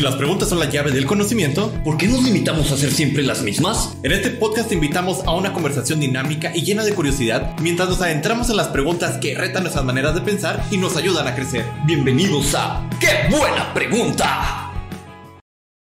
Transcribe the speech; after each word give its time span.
Si 0.00 0.06
las 0.06 0.16
preguntas 0.16 0.48
son 0.48 0.58
la 0.58 0.64
llave 0.64 0.92
del 0.92 1.04
conocimiento, 1.04 1.70
¿por 1.84 1.98
qué 1.98 2.06
nos 2.06 2.22
limitamos 2.22 2.70
a 2.70 2.74
hacer 2.74 2.90
siempre 2.90 3.22
las 3.22 3.42
mismas? 3.42 3.98
En 4.02 4.12
este 4.12 4.30
podcast 4.30 4.70
te 4.70 4.74
invitamos 4.74 5.22
a 5.26 5.34
una 5.34 5.52
conversación 5.52 6.00
dinámica 6.00 6.56
y 6.56 6.62
llena 6.62 6.84
de 6.84 6.94
curiosidad 6.94 7.54
mientras 7.60 7.90
nos 7.90 8.00
adentramos 8.00 8.48
en 8.48 8.56
las 8.56 8.68
preguntas 8.68 9.18
que 9.18 9.34
retan 9.34 9.62
nuestras 9.62 9.84
maneras 9.84 10.14
de 10.14 10.22
pensar 10.22 10.64
y 10.70 10.78
nos 10.78 10.96
ayudan 10.96 11.28
a 11.28 11.34
crecer. 11.34 11.66
Bienvenidos 11.84 12.54
a 12.54 12.88
¡Qué 12.98 13.28
buena 13.28 13.74
pregunta! 13.74 14.72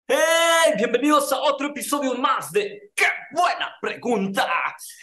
¡Hey! 0.07 0.75
Bienvenidos 0.77 1.33
a 1.33 1.41
otro 1.41 1.69
episodio 1.69 2.15
más 2.15 2.53
de 2.53 2.93
¡Qué 2.95 3.07
buena 3.31 3.71
pregunta! 3.81 4.47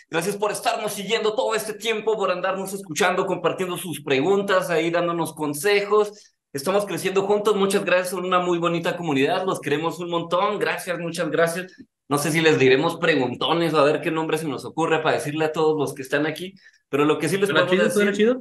Gracias 0.07 0.35
por 0.35 0.51
estarnos 0.51 0.93
siguiendo 0.93 1.33
todo 1.33 1.55
este 1.55 1.73
tiempo, 1.73 2.15
por 2.15 2.29
andarnos 2.29 2.73
escuchando, 2.73 3.25
compartiendo 3.25 3.75
sus 3.75 4.03
preguntas, 4.03 4.69
ahí 4.69 4.91
dándonos 4.91 5.33
consejos. 5.33 6.35
Estamos 6.51 6.85
creciendo 6.85 7.23
juntos. 7.23 7.55
Muchas 7.55 7.85
gracias. 7.85 8.09
Son 8.09 8.25
una 8.25 8.39
muy 8.39 8.57
bonita 8.57 8.97
comunidad. 8.97 9.45
Los 9.45 9.59
queremos 9.59 9.99
un 9.99 10.09
montón. 10.09 10.57
Gracias, 10.57 10.97
muchas 10.99 11.29
gracias. 11.29 11.71
No 12.07 12.17
sé 12.17 12.31
si 12.31 12.41
les 12.41 12.57
diremos 12.57 12.97
preguntones 12.97 13.73
o 13.73 13.79
a 13.79 13.83
ver 13.83 14.01
qué 14.01 14.09
nombre 14.09 14.39
se 14.39 14.47
nos 14.47 14.65
ocurre 14.65 15.03
para 15.03 15.17
decirle 15.17 15.45
a 15.45 15.51
todos 15.51 15.77
los 15.77 15.93
que 15.93 16.01
están 16.01 16.25
aquí. 16.25 16.55
Pero 16.89 17.05
lo 17.05 17.19
que 17.19 17.29
sí 17.29 17.37
les 17.37 17.51
podemos 17.51 17.95
decir, 17.95 18.35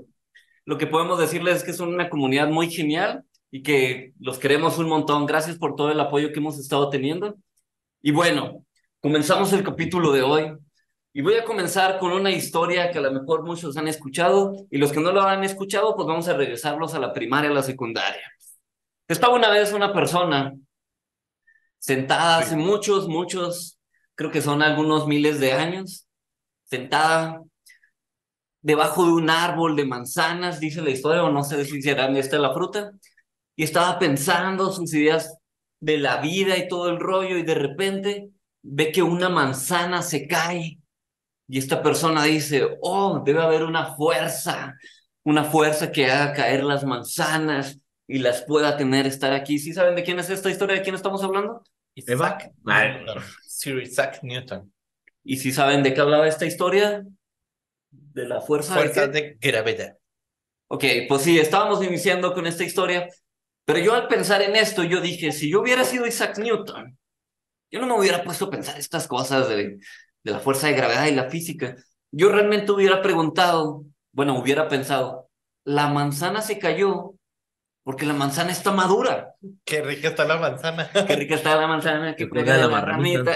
lo 0.64 0.78
que 0.78 0.86
podemos 0.86 1.18
decirles 1.18 1.56
es 1.56 1.64
que 1.64 1.74
son 1.74 1.92
una 1.92 2.08
comunidad 2.08 2.48
muy 2.48 2.70
genial 2.70 3.24
y 3.50 3.62
que 3.62 4.14
los 4.18 4.38
queremos 4.38 4.78
un 4.78 4.88
montón. 4.88 5.26
Gracias 5.26 5.58
por 5.58 5.76
todo 5.76 5.90
el 5.90 6.00
apoyo 6.00 6.32
que 6.32 6.38
hemos 6.38 6.58
estado 6.58 6.88
teniendo. 6.88 7.36
Y 8.00 8.12
bueno, 8.12 8.64
comenzamos 9.00 9.52
el 9.52 9.62
capítulo 9.62 10.12
de 10.12 10.22
hoy. 10.22 10.56
Y 11.18 11.20
voy 11.20 11.34
a 11.34 11.44
comenzar 11.44 11.98
con 11.98 12.12
una 12.12 12.30
historia 12.30 12.92
que 12.92 12.98
a 12.98 13.00
lo 13.00 13.10
mejor 13.10 13.42
muchos 13.42 13.76
han 13.76 13.88
escuchado 13.88 14.54
y 14.70 14.78
los 14.78 14.92
que 14.92 15.00
no 15.00 15.10
lo 15.10 15.22
han 15.22 15.42
escuchado, 15.42 15.96
pues 15.96 16.06
vamos 16.06 16.28
a 16.28 16.36
regresarlos 16.36 16.94
a 16.94 17.00
la 17.00 17.12
primaria, 17.12 17.50
a 17.50 17.52
la 17.52 17.64
secundaria. 17.64 18.22
Estaba 19.08 19.34
una 19.34 19.50
vez 19.50 19.72
una 19.72 19.92
persona 19.92 20.54
sentada 21.80 22.38
hace 22.38 22.54
muchos, 22.54 23.08
muchos, 23.08 23.80
creo 24.14 24.30
que 24.30 24.40
son 24.40 24.62
algunos 24.62 25.08
miles 25.08 25.40
de 25.40 25.54
años, 25.54 26.06
sentada 26.62 27.42
debajo 28.62 29.04
de 29.04 29.10
un 29.10 29.28
árbol 29.28 29.74
de 29.74 29.86
manzanas, 29.86 30.60
dice 30.60 30.82
la 30.82 30.90
historia, 30.90 31.24
o 31.24 31.32
no 31.32 31.42
sé 31.42 31.64
si 31.64 31.82
será 31.82 32.06
esta 32.16 32.38
la 32.38 32.54
fruta, 32.54 32.92
y 33.56 33.64
estaba 33.64 33.98
pensando 33.98 34.70
sus 34.70 34.94
ideas 34.94 35.36
de 35.80 35.98
la 35.98 36.18
vida 36.18 36.56
y 36.56 36.68
todo 36.68 36.88
el 36.88 37.00
rollo, 37.00 37.36
y 37.36 37.42
de 37.42 37.56
repente 37.56 38.30
ve 38.62 38.92
que 38.92 39.02
una 39.02 39.28
manzana 39.28 40.02
se 40.02 40.28
cae 40.28 40.77
y 41.48 41.58
esta 41.58 41.82
persona 41.82 42.24
dice, 42.24 42.76
oh, 42.82 43.22
debe 43.24 43.40
haber 43.40 43.62
una 43.62 43.94
fuerza, 43.94 44.76
una 45.24 45.44
fuerza 45.44 45.90
que 45.90 46.04
haga 46.04 46.34
caer 46.34 46.62
las 46.62 46.84
manzanas 46.84 47.80
y 48.06 48.18
las 48.18 48.42
pueda 48.42 48.76
tener 48.76 49.06
estar 49.06 49.32
aquí. 49.32 49.58
¿Sí 49.58 49.72
saben 49.72 49.96
de 49.96 50.04
quién 50.04 50.18
es 50.18 50.28
esta 50.28 50.50
historia? 50.50 50.76
¿De 50.76 50.82
quién 50.82 50.94
estamos 50.94 51.24
hablando? 51.24 51.62
Isaac 51.94 52.52
Newton. 52.64 53.22
Sir 53.46 53.82
Isaac 53.82 54.20
Newton. 54.22 54.70
¿Y 55.24 55.38
si 55.38 55.50
saben 55.50 55.82
de 55.82 55.94
qué 55.94 56.00
hablaba 56.02 56.28
esta 56.28 56.44
historia? 56.44 57.02
De 57.90 58.28
la 58.28 58.42
fuerza, 58.42 58.74
fuerza 58.74 59.06
de, 59.06 59.38
gravedad. 59.40 59.96
Ok, 60.68 60.84
pues 61.08 61.22
sí, 61.22 61.38
estábamos 61.38 61.82
iniciando 61.82 62.34
con 62.34 62.46
esta 62.46 62.62
historia, 62.62 63.08
pero 63.64 63.78
yo 63.78 63.94
al 63.94 64.06
pensar 64.06 64.42
en 64.42 64.54
esto, 64.54 64.84
yo 64.84 65.00
dije, 65.00 65.32
si 65.32 65.50
yo 65.50 65.62
hubiera 65.62 65.84
sido 65.84 66.06
Isaac 66.06 66.36
Newton, 66.36 66.98
yo 67.70 67.80
no 67.80 67.86
me 67.86 67.98
hubiera 67.98 68.22
puesto 68.22 68.46
a 68.46 68.50
pensar 68.50 68.78
estas 68.78 69.08
cosas 69.08 69.48
de 69.48 69.78
de 70.28 70.34
la 70.34 70.40
fuerza 70.40 70.66
de 70.66 70.74
gravedad 70.74 71.06
y 71.06 71.14
la 71.14 71.30
física, 71.30 71.76
yo 72.12 72.30
realmente 72.30 72.70
hubiera 72.70 73.00
preguntado, 73.00 73.84
bueno, 74.12 74.38
hubiera 74.38 74.68
pensado, 74.68 75.30
la 75.64 75.88
manzana 75.88 76.42
se 76.42 76.58
cayó 76.58 77.14
porque 77.82 78.04
la 78.04 78.12
manzana 78.12 78.52
está 78.52 78.70
madura. 78.72 79.34
Qué 79.64 79.80
rica 79.80 80.08
está 80.08 80.26
la 80.26 80.36
manzana. 80.36 80.90
Qué 81.06 81.16
rica 81.16 81.34
está 81.34 81.56
la 81.56 81.66
manzana, 81.66 82.14
qué 82.14 82.28
rica 82.30 82.58
la 82.58 82.68
marranita. 82.68 83.32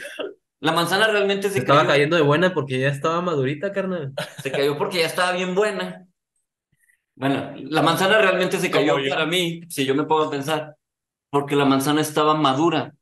la 0.60 0.72
manzana 0.72 1.08
realmente 1.08 1.50
se, 1.50 1.58
estaba 1.58 1.86
cayendo 1.86 2.16
de 2.16 2.22
buena 2.22 2.54
porque 2.54 2.80
ya 2.80 2.88
estaba 2.88 3.20
madurita, 3.20 3.72
carnal. 3.72 4.14
Se 4.42 4.50
cayó 4.50 4.78
porque 4.78 5.00
ya 5.00 5.06
estaba 5.06 5.32
bien 5.32 5.54
buena. 5.54 6.06
Bueno, 7.14 7.52
la 7.56 7.82
manzana 7.82 8.18
realmente 8.18 8.58
se 8.58 8.70
cayó 8.70 8.96
para 9.10 9.26
mí, 9.26 9.60
si 9.68 9.84
yo 9.84 9.94
me 9.94 10.04
puedo 10.04 10.30
pensar, 10.30 10.76
porque 11.28 11.56
la 11.56 11.66
manzana 11.66 12.00
estaba 12.00 12.34
madura. 12.34 12.94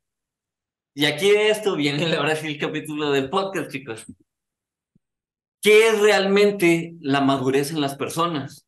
Y 0.94 1.04
aquí 1.04 1.30
esto 1.30 1.76
viene 1.76 2.14
ahora 2.14 2.34
sí 2.34 2.48
el 2.48 2.58
capítulo 2.58 3.12
del 3.12 3.30
podcast, 3.30 3.70
chicos. 3.70 4.04
¿Qué 5.62 5.88
es 5.88 6.00
realmente 6.00 6.94
la 7.00 7.20
madurez 7.20 7.70
en 7.70 7.80
las 7.80 7.94
personas? 7.96 8.66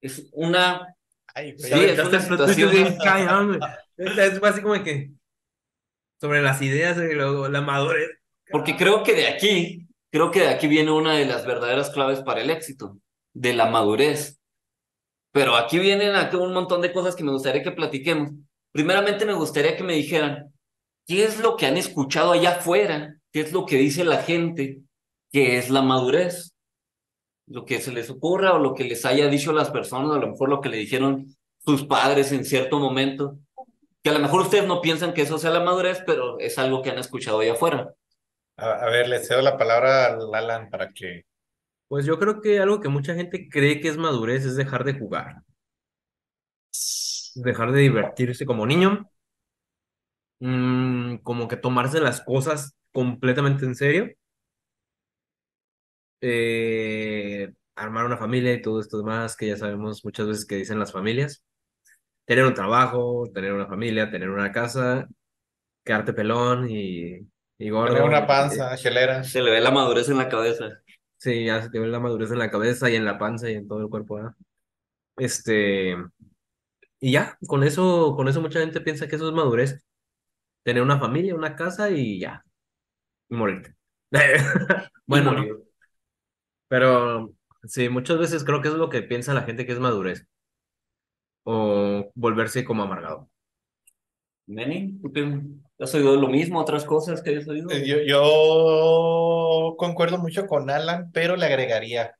Es 0.00 0.28
una... 0.32 0.94
Ay, 1.34 1.54
sí, 1.58 1.72
es 1.72 1.98
una 1.98 2.20
situación... 2.20 2.70
es 3.96 4.42
así 4.42 4.60
como 4.60 4.82
que 4.82 5.12
sobre 6.20 6.42
las 6.42 6.60
ideas 6.62 6.98
y 6.98 7.14
luego 7.14 7.48
la 7.48 7.60
madurez. 7.60 8.10
Porque 8.50 8.76
creo 8.76 9.02
que 9.02 9.14
de 9.14 9.28
aquí, 9.28 9.88
creo 10.10 10.30
que 10.30 10.40
de 10.40 10.48
aquí 10.48 10.68
viene 10.68 10.90
una 10.90 11.14
de 11.14 11.26
las 11.26 11.46
verdaderas 11.46 11.90
claves 11.90 12.20
para 12.20 12.42
el 12.42 12.50
éxito, 12.50 12.98
de 13.32 13.54
la 13.54 13.66
madurez. 13.66 14.40
Pero 15.32 15.56
aquí 15.56 15.78
vienen 15.78 16.14
aquí 16.14 16.36
un 16.36 16.52
montón 16.52 16.80
de 16.80 16.92
cosas 16.92 17.16
que 17.16 17.24
me 17.24 17.32
gustaría 17.32 17.62
que 17.62 17.72
platiquemos. 17.72 18.30
Primeramente 18.72 19.24
me 19.24 19.34
gustaría 19.34 19.76
que 19.76 19.82
me 19.82 19.94
dijeran, 19.94 20.53
¿Qué 21.06 21.24
es 21.24 21.38
lo 21.40 21.56
que 21.56 21.66
han 21.66 21.76
escuchado 21.76 22.32
allá 22.32 22.56
afuera? 22.56 23.16
¿Qué 23.32 23.40
es 23.40 23.52
lo 23.52 23.66
que 23.66 23.76
dice 23.76 24.04
la 24.04 24.22
gente 24.22 24.80
que 25.30 25.58
es 25.58 25.68
la 25.68 25.82
madurez? 25.82 26.54
Lo 27.46 27.66
que 27.66 27.80
se 27.80 27.92
les 27.92 28.08
ocurra 28.08 28.54
o 28.54 28.58
lo 28.58 28.74
que 28.74 28.84
les 28.84 29.04
haya 29.04 29.28
dicho 29.28 29.52
las 29.52 29.70
personas, 29.70 30.16
a 30.16 30.20
lo 30.20 30.28
mejor 30.28 30.48
lo 30.48 30.60
que 30.62 30.70
le 30.70 30.78
dijeron 30.78 31.26
sus 31.58 31.84
padres 31.84 32.32
en 32.32 32.44
cierto 32.44 32.78
momento. 32.78 33.38
Que 34.02 34.10
a 34.10 34.14
lo 34.14 34.18
mejor 34.18 34.42
ustedes 34.42 34.66
no 34.66 34.80
piensan 34.80 35.12
que 35.12 35.22
eso 35.22 35.38
sea 35.38 35.50
la 35.50 35.62
madurez, 35.62 36.02
pero 36.06 36.38
es 36.38 36.58
algo 36.58 36.80
que 36.82 36.90
han 36.90 36.98
escuchado 36.98 37.40
allá 37.40 37.52
afuera. 37.52 37.94
A, 38.56 38.86
ver, 38.86 39.08
le 39.08 39.18
cedo 39.18 39.42
la 39.42 39.58
palabra 39.58 40.06
a 40.06 40.38
Alan 40.38 40.70
para 40.70 40.92
que... 40.92 41.24
Pues 41.88 42.06
yo 42.06 42.18
creo 42.18 42.40
que 42.40 42.60
algo 42.60 42.80
que 42.80 42.88
mucha 42.88 43.14
gente 43.14 43.48
cree 43.48 43.80
que 43.80 43.88
es 43.88 43.98
madurez 43.98 44.44
es 44.44 44.56
dejar 44.56 44.84
de 44.84 44.98
jugar. 44.98 45.42
Dejar 47.34 47.72
de 47.72 47.80
divertirse 47.80 48.46
como 48.46 48.64
niño 48.64 49.10
Mm, 50.40 51.16
como 51.18 51.48
que 51.48 51.56
tomarse 51.56 52.00
las 52.00 52.20
cosas 52.20 52.76
completamente 52.92 53.64
en 53.64 53.74
serio. 53.74 54.10
Eh, 56.20 57.52
armar 57.74 58.06
una 58.06 58.16
familia 58.16 58.54
y 58.54 58.62
todo 58.62 58.80
esto 58.80 58.98
demás 58.98 59.36
que 59.36 59.48
ya 59.48 59.56
sabemos 59.56 60.04
muchas 60.04 60.26
veces 60.26 60.46
que 60.46 60.56
dicen 60.56 60.78
las 60.78 60.92
familias. 60.92 61.44
Tener 62.24 62.44
un 62.44 62.54
trabajo, 62.54 63.30
tener 63.34 63.52
una 63.52 63.66
familia, 63.66 64.10
tener 64.10 64.30
una 64.30 64.50
casa, 64.50 65.06
quedarte 65.84 66.14
pelón 66.14 66.70
y, 66.70 67.18
y 67.58 67.70
gordo. 67.70 67.94
Tener 67.94 68.08
una 68.08 68.26
panza, 68.26 68.76
gelera. 68.76 69.22
Se 69.24 69.42
le 69.42 69.50
ve 69.50 69.60
la 69.60 69.70
madurez 69.70 70.08
en 70.08 70.18
la 70.18 70.28
cabeza. 70.28 70.80
Sí, 71.18 71.44
ya 71.44 71.62
se 71.62 71.70
te 71.70 71.78
ve 71.78 71.86
la 71.86 72.00
madurez 72.00 72.30
en 72.30 72.38
la 72.38 72.50
cabeza 72.50 72.90
y 72.90 72.96
en 72.96 73.04
la 73.04 73.18
panza 73.18 73.50
y 73.50 73.54
en 73.54 73.68
todo 73.68 73.80
el 73.80 73.88
cuerpo. 73.88 74.20
Este, 75.16 75.96
y 77.00 77.12
ya, 77.12 77.38
con 77.46 77.64
eso, 77.64 78.14
con 78.16 78.28
eso 78.28 78.40
mucha 78.40 78.60
gente 78.60 78.80
piensa 78.80 79.06
que 79.06 79.16
eso 79.16 79.28
es 79.28 79.34
madurez 79.34 79.84
tener 80.64 80.82
una 80.82 80.98
familia, 80.98 81.34
una 81.34 81.54
casa 81.54 81.90
y 81.90 82.18
ya. 82.18 82.44
Y 83.28 83.36
morirte. 83.36 83.74
bueno, 85.06 85.34
pero 86.68 87.32
sí, 87.64 87.88
muchas 87.88 88.18
veces 88.18 88.44
creo 88.44 88.60
que 88.60 88.68
es 88.68 88.74
lo 88.74 88.88
que 88.88 89.02
piensa 89.02 89.34
la 89.34 89.42
gente 89.42 89.66
que 89.66 89.72
es 89.72 89.78
madurez. 89.78 90.26
O 91.44 92.10
volverse 92.14 92.64
como 92.64 92.82
amargado. 92.82 93.28
Neni, 94.46 95.00
¿has 95.78 95.94
oído 95.94 96.16
lo 96.16 96.28
mismo, 96.28 96.60
otras 96.60 96.84
cosas 96.84 97.22
que 97.22 97.30
hayas 97.30 97.48
oído? 97.48 97.70
Eh, 97.70 97.86
yo, 97.86 97.98
yo 98.02 99.74
concuerdo 99.76 100.18
mucho 100.18 100.46
con 100.46 100.68
Alan, 100.68 101.10
pero 101.12 101.36
le 101.36 101.46
agregaría, 101.46 102.14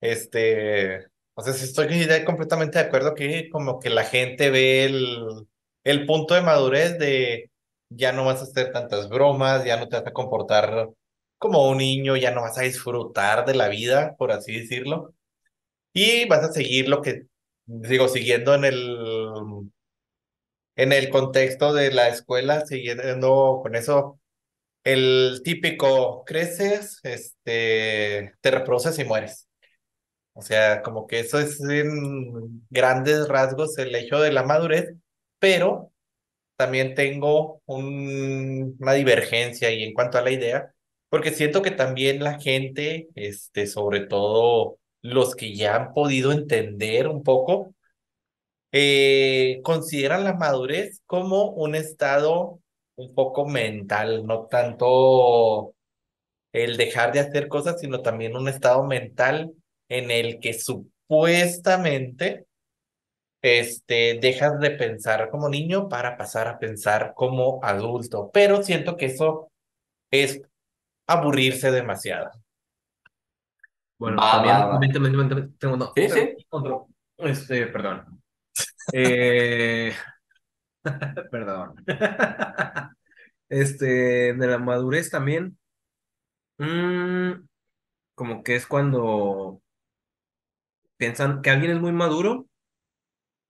este, 0.00 1.06
o 1.34 1.42
sea, 1.42 1.52
si 1.52 1.64
estoy 1.64 1.88
completamente 2.24 2.78
de 2.78 2.84
acuerdo 2.86 3.14
que 3.14 3.50
como 3.50 3.78
que 3.78 3.90
la 3.90 4.04
gente 4.04 4.50
ve 4.50 4.84
el, 4.84 5.46
el 5.84 6.06
punto 6.06 6.34
de 6.34 6.42
madurez 6.42 6.98
de 6.98 7.50
ya 7.88 8.12
no 8.12 8.24
vas 8.24 8.40
a 8.40 8.44
hacer 8.44 8.72
tantas 8.72 9.08
bromas, 9.08 9.64
ya 9.64 9.76
no 9.78 9.88
te 9.88 9.96
vas 9.96 10.06
a 10.06 10.12
comportar 10.12 10.88
como 11.38 11.68
un 11.68 11.78
niño, 11.78 12.16
ya 12.16 12.30
no 12.32 12.42
vas 12.42 12.58
a 12.58 12.62
disfrutar 12.62 13.44
de 13.46 13.54
la 13.54 13.68
vida, 13.68 14.16
por 14.18 14.32
así 14.32 14.60
decirlo. 14.60 15.14
Y 15.92 16.26
vas 16.28 16.44
a 16.44 16.52
seguir 16.52 16.88
lo 16.88 17.02
que, 17.02 17.26
digo, 17.66 18.08
siguiendo 18.08 18.54
en 18.54 18.64
el, 18.66 18.98
en 20.76 20.92
el 20.92 21.10
contexto 21.10 21.72
de 21.74 21.90
la 21.92 22.08
escuela, 22.08 22.66
siguiendo 22.66 23.60
con 23.62 23.74
eso, 23.76 24.20
el 24.84 25.42
típico, 25.44 26.24
creces, 26.24 27.00
este, 27.04 28.34
te 28.40 28.50
reproduces 28.50 28.98
y 28.98 29.04
mueres. 29.04 29.48
O 30.34 30.42
sea, 30.42 30.82
como 30.82 31.06
que 31.06 31.20
eso 31.20 31.38
es 31.40 31.60
en 31.62 32.66
grandes 32.70 33.28
rasgos 33.28 33.78
el 33.78 33.94
hecho 33.94 34.20
de 34.20 34.32
la 34.32 34.44
madurez, 34.44 34.94
pero 35.38 35.92
también 36.56 36.94
tengo 36.94 37.62
una 37.66 38.92
divergencia 38.94 39.70
y 39.70 39.82
en 39.82 39.94
cuanto 39.94 40.18
a 40.18 40.22
la 40.22 40.30
idea, 40.30 40.72
porque 41.08 41.30
siento 41.30 41.62
que 41.62 41.70
también 41.70 42.22
la 42.22 42.38
gente, 42.40 43.08
este, 43.14 43.66
sobre 43.66 44.00
todo 44.06 44.78
los 45.02 45.36
que 45.36 45.54
ya 45.54 45.76
han 45.76 45.92
podido 45.94 46.32
entender 46.32 47.08
un 47.08 47.22
poco, 47.22 47.74
eh, 48.72 49.60
consideran 49.62 50.24
la 50.24 50.34
madurez 50.34 51.00
como 51.06 51.50
un 51.50 51.74
estado 51.74 52.60
un 52.96 53.14
poco 53.14 53.46
mental, 53.46 54.26
no 54.26 54.46
tanto 54.46 55.74
el 56.52 56.76
dejar 56.76 57.12
de 57.12 57.20
hacer 57.20 57.48
cosas, 57.48 57.80
sino 57.80 58.02
también 58.02 58.36
un 58.36 58.48
estado 58.48 58.84
mental 58.84 59.52
en 59.88 60.10
el 60.10 60.40
que 60.40 60.54
supuestamente 60.54 62.46
este, 63.46 64.18
dejas 64.20 64.58
de 64.60 64.70
pensar 64.72 65.30
como 65.30 65.48
niño 65.48 65.88
para 65.88 66.16
pasar 66.16 66.48
a 66.48 66.58
pensar 66.58 67.12
como 67.14 67.60
adulto, 67.62 68.30
pero 68.32 68.62
siento 68.62 68.96
que 68.96 69.06
eso 69.06 69.50
es 70.10 70.42
aburrirse 71.08 71.70
demasiado. 71.72 72.30
Bueno, 73.98 74.18
Va, 74.18 74.32
también, 74.32 74.54
va, 74.56 74.66
va. 74.66 74.70
también, 74.72 74.92
también, 74.92 75.28
también 75.28 75.58
tengo 75.58 75.76
no, 75.76 75.92
Sí, 75.94 76.08
sí. 76.10 76.36
otro, 76.50 76.88
este, 77.18 77.66
perdón. 77.68 78.22
Eh, 78.92 79.92
perdón. 81.30 81.74
Este, 83.48 84.34
de 84.34 84.46
la 84.48 84.58
madurez 84.58 85.10
también, 85.10 85.58
mm, 86.58 87.32
como 88.14 88.42
que 88.44 88.56
es 88.56 88.66
cuando 88.66 89.62
piensan 90.96 91.42
que 91.42 91.50
alguien 91.50 91.72
es 91.72 91.80
muy 91.80 91.92
maduro, 91.92 92.45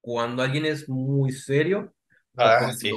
cuando 0.06 0.42
alguien 0.42 0.66
es 0.66 0.88
muy 0.88 1.32
serio, 1.32 1.92
Ah, 2.38 2.70
sí. 2.72 2.90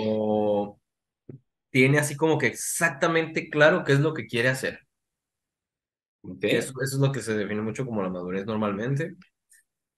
tiene 1.72 1.98
así 2.00 2.16
como 2.16 2.38
que 2.38 2.48
exactamente 2.48 3.50
claro 3.50 3.84
qué 3.84 3.94
es 3.94 4.00
lo 4.00 4.14
que 4.14 4.28
quiere 4.28 4.50
hacer. 4.50 4.82
Ok. 6.24 6.44
Eso, 6.48 6.72
eso 6.82 6.96
es 6.96 7.02
lo 7.02 7.12
que 7.12 7.22
se 7.22 7.34
define 7.36 7.62
mucho 7.62 7.86
como 7.86 8.02
la 8.02 8.10
madurez 8.10 8.46
normalmente. 8.46 9.16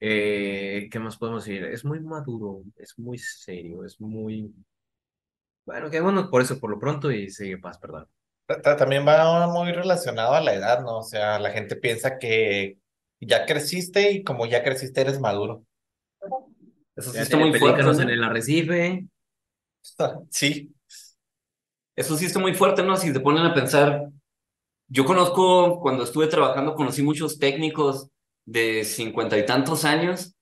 Eh, 0.00 0.88
¿qué 0.92 0.98
más 1.00 1.16
podemos 1.18 1.44
decir? 1.46 1.64
Es 1.64 1.84
muy 1.84 2.00
maduro, 2.00 2.62
es 2.76 2.98
muy 2.98 3.18
serio, 3.18 3.84
es 3.84 4.00
muy... 4.00 4.54
Bueno, 5.64 5.90
que 5.90 6.00
bueno, 6.00 6.30
por 6.30 6.40
eso, 6.42 6.58
por 6.60 6.70
lo 6.70 6.78
pronto, 6.78 7.10
y 7.10 7.28
sigue 7.30 7.58
paz, 7.58 7.78
perdón. 7.78 8.08
Ta- 8.46 8.60
ta- 8.60 8.76
También 8.76 9.06
va 9.06 9.46
muy 9.48 9.72
relacionado 9.72 10.34
a 10.34 10.40
la 10.40 10.54
edad, 10.54 10.80
¿no? 10.82 10.98
O 10.98 11.02
sea, 11.02 11.38
la 11.38 11.50
gente 11.50 11.76
piensa 11.76 12.18
que 12.18 12.78
ya 13.20 13.46
creciste 13.46 14.10
y 14.12 14.24
como 14.24 14.46
ya 14.46 14.62
creciste 14.62 15.00
eres 15.00 15.20
maduro. 15.20 15.64
Eso 17.02 17.10
sí 17.10 17.16
Ya 17.16 17.22
está 17.22 17.36
muy 17.36 17.52
fuerte, 17.58 17.82
¿no? 17.82 18.00
en 18.00 18.10
el 18.10 18.24
arrecife. 18.24 19.06
Sí. 20.30 20.72
Eso 21.96 22.16
sí 22.16 22.26
está 22.26 22.38
muy 22.38 22.54
fuerte, 22.54 22.84
¿no? 22.84 22.96
Si 22.96 23.12
te 23.12 23.18
ponen 23.18 23.44
a 23.44 23.52
pensar, 23.52 24.08
yo 24.88 25.04
conozco, 25.04 25.80
cuando 25.80 26.04
estuve 26.04 26.28
trabajando, 26.28 26.74
conocí 26.74 27.02
muchos 27.02 27.38
técnicos 27.38 28.08
de 28.46 28.84
cincuenta 28.84 29.36
y 29.36 29.44
tantos 29.44 29.84
años 29.84 30.34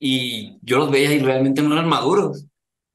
y 0.00 0.58
yo 0.62 0.78
los 0.78 0.90
veía 0.90 1.12
y 1.12 1.18
realmente 1.18 1.60
no 1.60 1.74
eran 1.74 1.88
maduros. 1.88 2.46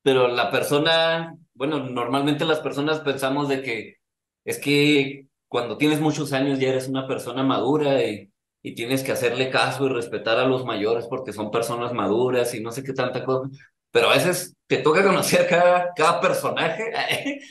Pero 0.01 0.27
la 0.27 0.49
persona, 0.49 1.37
bueno, 1.53 1.79
normalmente 1.87 2.43
las 2.43 2.59
personas 2.59 3.01
pensamos 3.01 3.47
de 3.47 3.61
que 3.61 3.97
es 4.43 4.57
que 4.57 5.27
cuando 5.47 5.77
tienes 5.77 6.01
muchos 6.01 6.33
años 6.33 6.59
ya 6.59 6.69
eres 6.69 6.87
una 6.87 7.07
persona 7.07 7.43
madura 7.43 8.03
y, 8.03 8.30
y 8.63 8.75
tienes 8.75 9.03
que 9.03 9.11
hacerle 9.11 9.49
caso 9.49 9.85
y 9.85 9.89
respetar 9.89 10.37
a 10.37 10.45
los 10.45 10.65
mayores 10.65 11.07
porque 11.07 11.33
son 11.33 11.51
personas 11.51 11.93
maduras 11.93 12.53
y 12.53 12.61
no 12.61 12.71
sé 12.71 12.83
qué 12.83 12.93
tanta 12.93 13.23
cosa. 13.23 13.49
Pero 13.91 14.09
a 14.09 14.13
veces 14.13 14.55
te 14.67 14.77
toca 14.77 15.03
conocer 15.03 15.47
cada, 15.47 15.93
cada 15.95 16.21
personaje. 16.21 16.91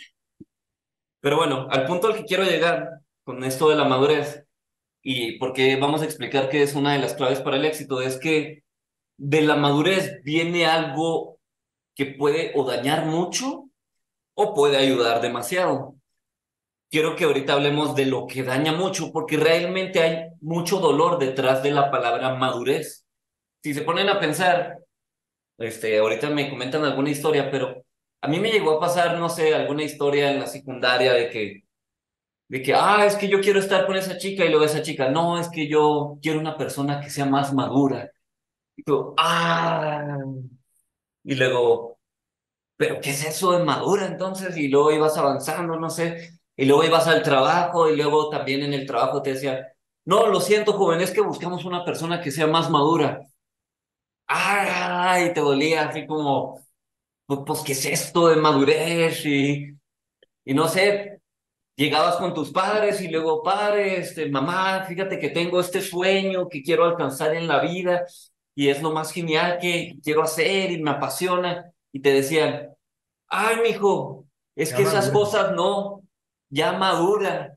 Pero 1.21 1.37
bueno, 1.37 1.67
al 1.71 1.87
punto 1.87 2.09
al 2.09 2.15
que 2.15 2.25
quiero 2.25 2.45
llegar 2.45 2.89
con 3.25 3.45
esto 3.45 3.69
de 3.69 3.77
la 3.77 3.85
madurez 3.85 4.45
y 5.03 5.39
porque 5.39 5.77
vamos 5.77 6.03
a 6.03 6.05
explicar 6.05 6.49
que 6.49 6.63
es 6.63 6.75
una 6.75 6.93
de 6.93 6.99
las 6.99 7.15
claves 7.15 7.41
para 7.41 7.57
el 7.57 7.65
éxito, 7.65 8.01
es 8.01 8.19
que 8.19 8.63
de 9.17 9.43
la 9.43 9.57
madurez 9.57 10.23
viene 10.25 10.67
algo 10.67 11.39
que 11.95 12.07
puede 12.07 12.53
o 12.55 12.65
dañar 12.65 13.07
mucho 13.07 13.69
o 14.35 14.55
puede 14.55 14.79
ayudar 14.79 15.21
demasiado. 15.21 16.00
Quiero 16.91 17.15
que 17.15 17.25
ahorita 17.25 17.53
hablemos 17.53 17.95
de 17.95 18.07
lo 18.07 18.27
que 18.27 18.43
daña 18.43 18.73
mucho, 18.73 19.13
porque 19.13 19.37
realmente 19.37 20.01
hay 20.03 20.31
mucho 20.41 20.81
dolor 20.81 21.19
detrás 21.19 21.63
de 21.63 21.71
la 21.71 21.91
palabra 21.91 22.35
madurez. 22.35 23.07
Si 23.63 23.75
se 23.75 23.83
ponen 23.83 24.09
a 24.09 24.19
pensar, 24.19 24.79
este, 25.59 25.99
ahorita 25.99 26.31
me 26.31 26.51
comentan 26.51 26.85
alguna 26.85 27.11
historia, 27.11 27.51
pero 27.51 27.85
a 28.23 28.29
mí 28.29 28.41
me 28.41 28.51
llegó 28.51 28.73
a 28.73 28.81
pasar, 28.81 29.19
no 29.19 29.29
sé, 29.29 29.55
alguna 29.55 29.85
historia 29.85 30.33
en 30.33 30.41
la 30.41 30.47
secundaria 30.47 31.13
de 31.15 31.31
que, 31.31 31.65
de 32.49 32.63
que, 32.63 32.75
ah, 32.75 33.05
es 33.07 33.17
que 33.17 33.29
yo 33.29 33.41
quiero 33.41 33.61
estar 33.61 33.87
con 33.87 33.97
esa 33.97 34.19
chica 34.19 34.45
y 34.45 34.51
luego 34.51 34.65
esa 34.67 34.83
chica, 34.83 35.11
no, 35.11 35.39
es 35.41 35.49
que 35.51 35.69
yo 35.69 36.19
quiero 36.23 36.41
una 36.41 36.57
persona 36.57 37.01
que 37.01 37.11
sea 37.11 37.27
más 37.27 37.55
madura. 37.55 38.11
Y 38.77 38.83
tú, 38.85 39.15
ah, 39.19 40.19
y 41.25 41.35
luego, 41.35 41.99
pero 42.77 43.01
¿qué 43.01 43.11
es 43.11 43.25
eso 43.25 43.53
de 43.59 43.65
madura 43.65 44.07
entonces? 44.07 44.57
Y 44.57 44.69
luego 44.69 44.93
ibas 44.93 45.17
avanzando, 45.19 45.79
no 45.79 45.91
sé, 45.91 46.40
y 46.61 46.67
luego 46.67 46.85
ibas 46.85 47.07
al 47.07 47.23
trabajo 47.23 47.89
y 47.89 47.97
luego 47.97 48.29
también 48.29 48.63
en 48.63 48.75
el 48.75 48.87
trabajo 48.87 49.23
te 49.23 49.33
decía, 49.33 49.73
no, 50.05 50.27
lo 50.27 50.41
siento, 50.43 50.75
joven, 50.75 51.01
es 51.01 51.11
que 51.11 51.23
buscamos 51.23 51.65
una 51.65 51.87
persona 51.87 52.21
que 52.21 52.31
sea 52.31 52.47
más 52.47 52.69
madura. 52.69 53.27
Ay, 54.27 55.33
te 55.33 55.41
dolía 55.41 55.89
así 55.89 56.07
como, 56.07 56.61
pues, 57.25 57.41
pues, 57.47 57.61
¿qué 57.63 57.73
es 57.73 57.87
esto 57.87 58.29
de 58.29 58.37
madurez? 58.37 59.25
Y, 59.25 59.75
y 60.45 60.53
no 60.53 60.69
sé, 60.69 61.23
llegabas 61.77 62.17
con 62.17 62.35
tus 62.35 62.51
padres 62.53 63.01
y 63.01 63.09
luego, 63.09 63.43
padre, 63.43 63.99
este, 63.99 64.29
mamá, 64.29 64.85
fíjate 64.85 65.19
que 65.19 65.31
tengo 65.31 65.61
este 65.61 65.81
sueño 65.81 66.47
que 66.51 66.63
quiero 66.63 66.85
alcanzar 66.85 67.35
en 67.35 67.49
la 67.49 67.61
vida 67.61 68.05
y 68.55 68.69
es 68.69 68.83
lo 68.83 68.91
más 68.93 69.13
genial 69.13 69.59
que 69.63 69.97
quiero 70.05 70.23
hacer 70.23 70.73
y 70.73 70.83
me 70.83 70.91
apasiona. 70.91 71.73
Y 71.91 72.01
te 72.01 72.13
decían, 72.13 72.69
ay, 73.29 73.57
mijo, 73.63 74.27
es 74.55 74.75
que 74.75 74.83
esas 74.83 75.09
cosas 75.09 75.53
no, 75.53 76.00
ya 76.51 76.73
madura. 76.73 77.57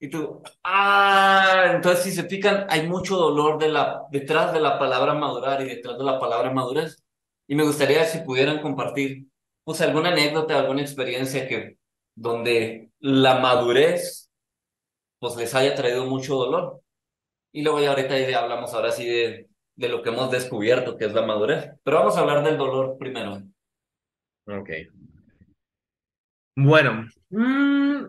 Y 0.00 0.08
tú, 0.08 0.42
ah, 0.64 1.72
entonces 1.74 2.04
si 2.04 2.12
se 2.12 2.24
fijan, 2.24 2.66
hay 2.70 2.88
mucho 2.88 3.16
dolor 3.16 3.58
de 3.58 3.68
la, 3.68 4.02
detrás 4.10 4.52
de 4.52 4.60
la 4.60 4.78
palabra 4.78 5.14
madurar 5.14 5.60
y 5.62 5.66
detrás 5.66 5.98
de 5.98 6.04
la 6.04 6.18
palabra 6.18 6.50
madurez. 6.50 7.04
Y 7.46 7.54
me 7.54 7.64
gustaría 7.64 8.04
si 8.06 8.20
pudieran 8.20 8.62
compartir, 8.62 9.26
pues 9.62 9.80
alguna 9.82 10.10
anécdota, 10.10 10.58
alguna 10.58 10.80
experiencia 10.82 11.46
que, 11.46 11.78
donde 12.14 12.90
la 12.98 13.40
madurez, 13.40 14.30
pues 15.18 15.36
les 15.36 15.54
haya 15.54 15.74
traído 15.74 16.06
mucho 16.06 16.36
dolor. 16.36 16.82
Y 17.52 17.62
luego 17.62 17.80
ya 17.80 17.90
ahorita 17.90 18.18
ya 18.18 18.40
hablamos 18.40 18.72
ahora 18.72 18.92
sí 18.92 19.06
de, 19.06 19.50
de 19.74 19.88
lo 19.88 20.02
que 20.02 20.10
hemos 20.10 20.30
descubierto, 20.30 20.96
que 20.96 21.06
es 21.06 21.12
la 21.12 21.26
madurez. 21.26 21.72
Pero 21.82 21.98
vamos 21.98 22.16
a 22.16 22.20
hablar 22.20 22.42
del 22.44 22.56
dolor 22.56 22.96
primero. 22.98 23.42
Ok. 24.46 24.70
Bueno, 26.56 27.08
mm, 27.30 28.04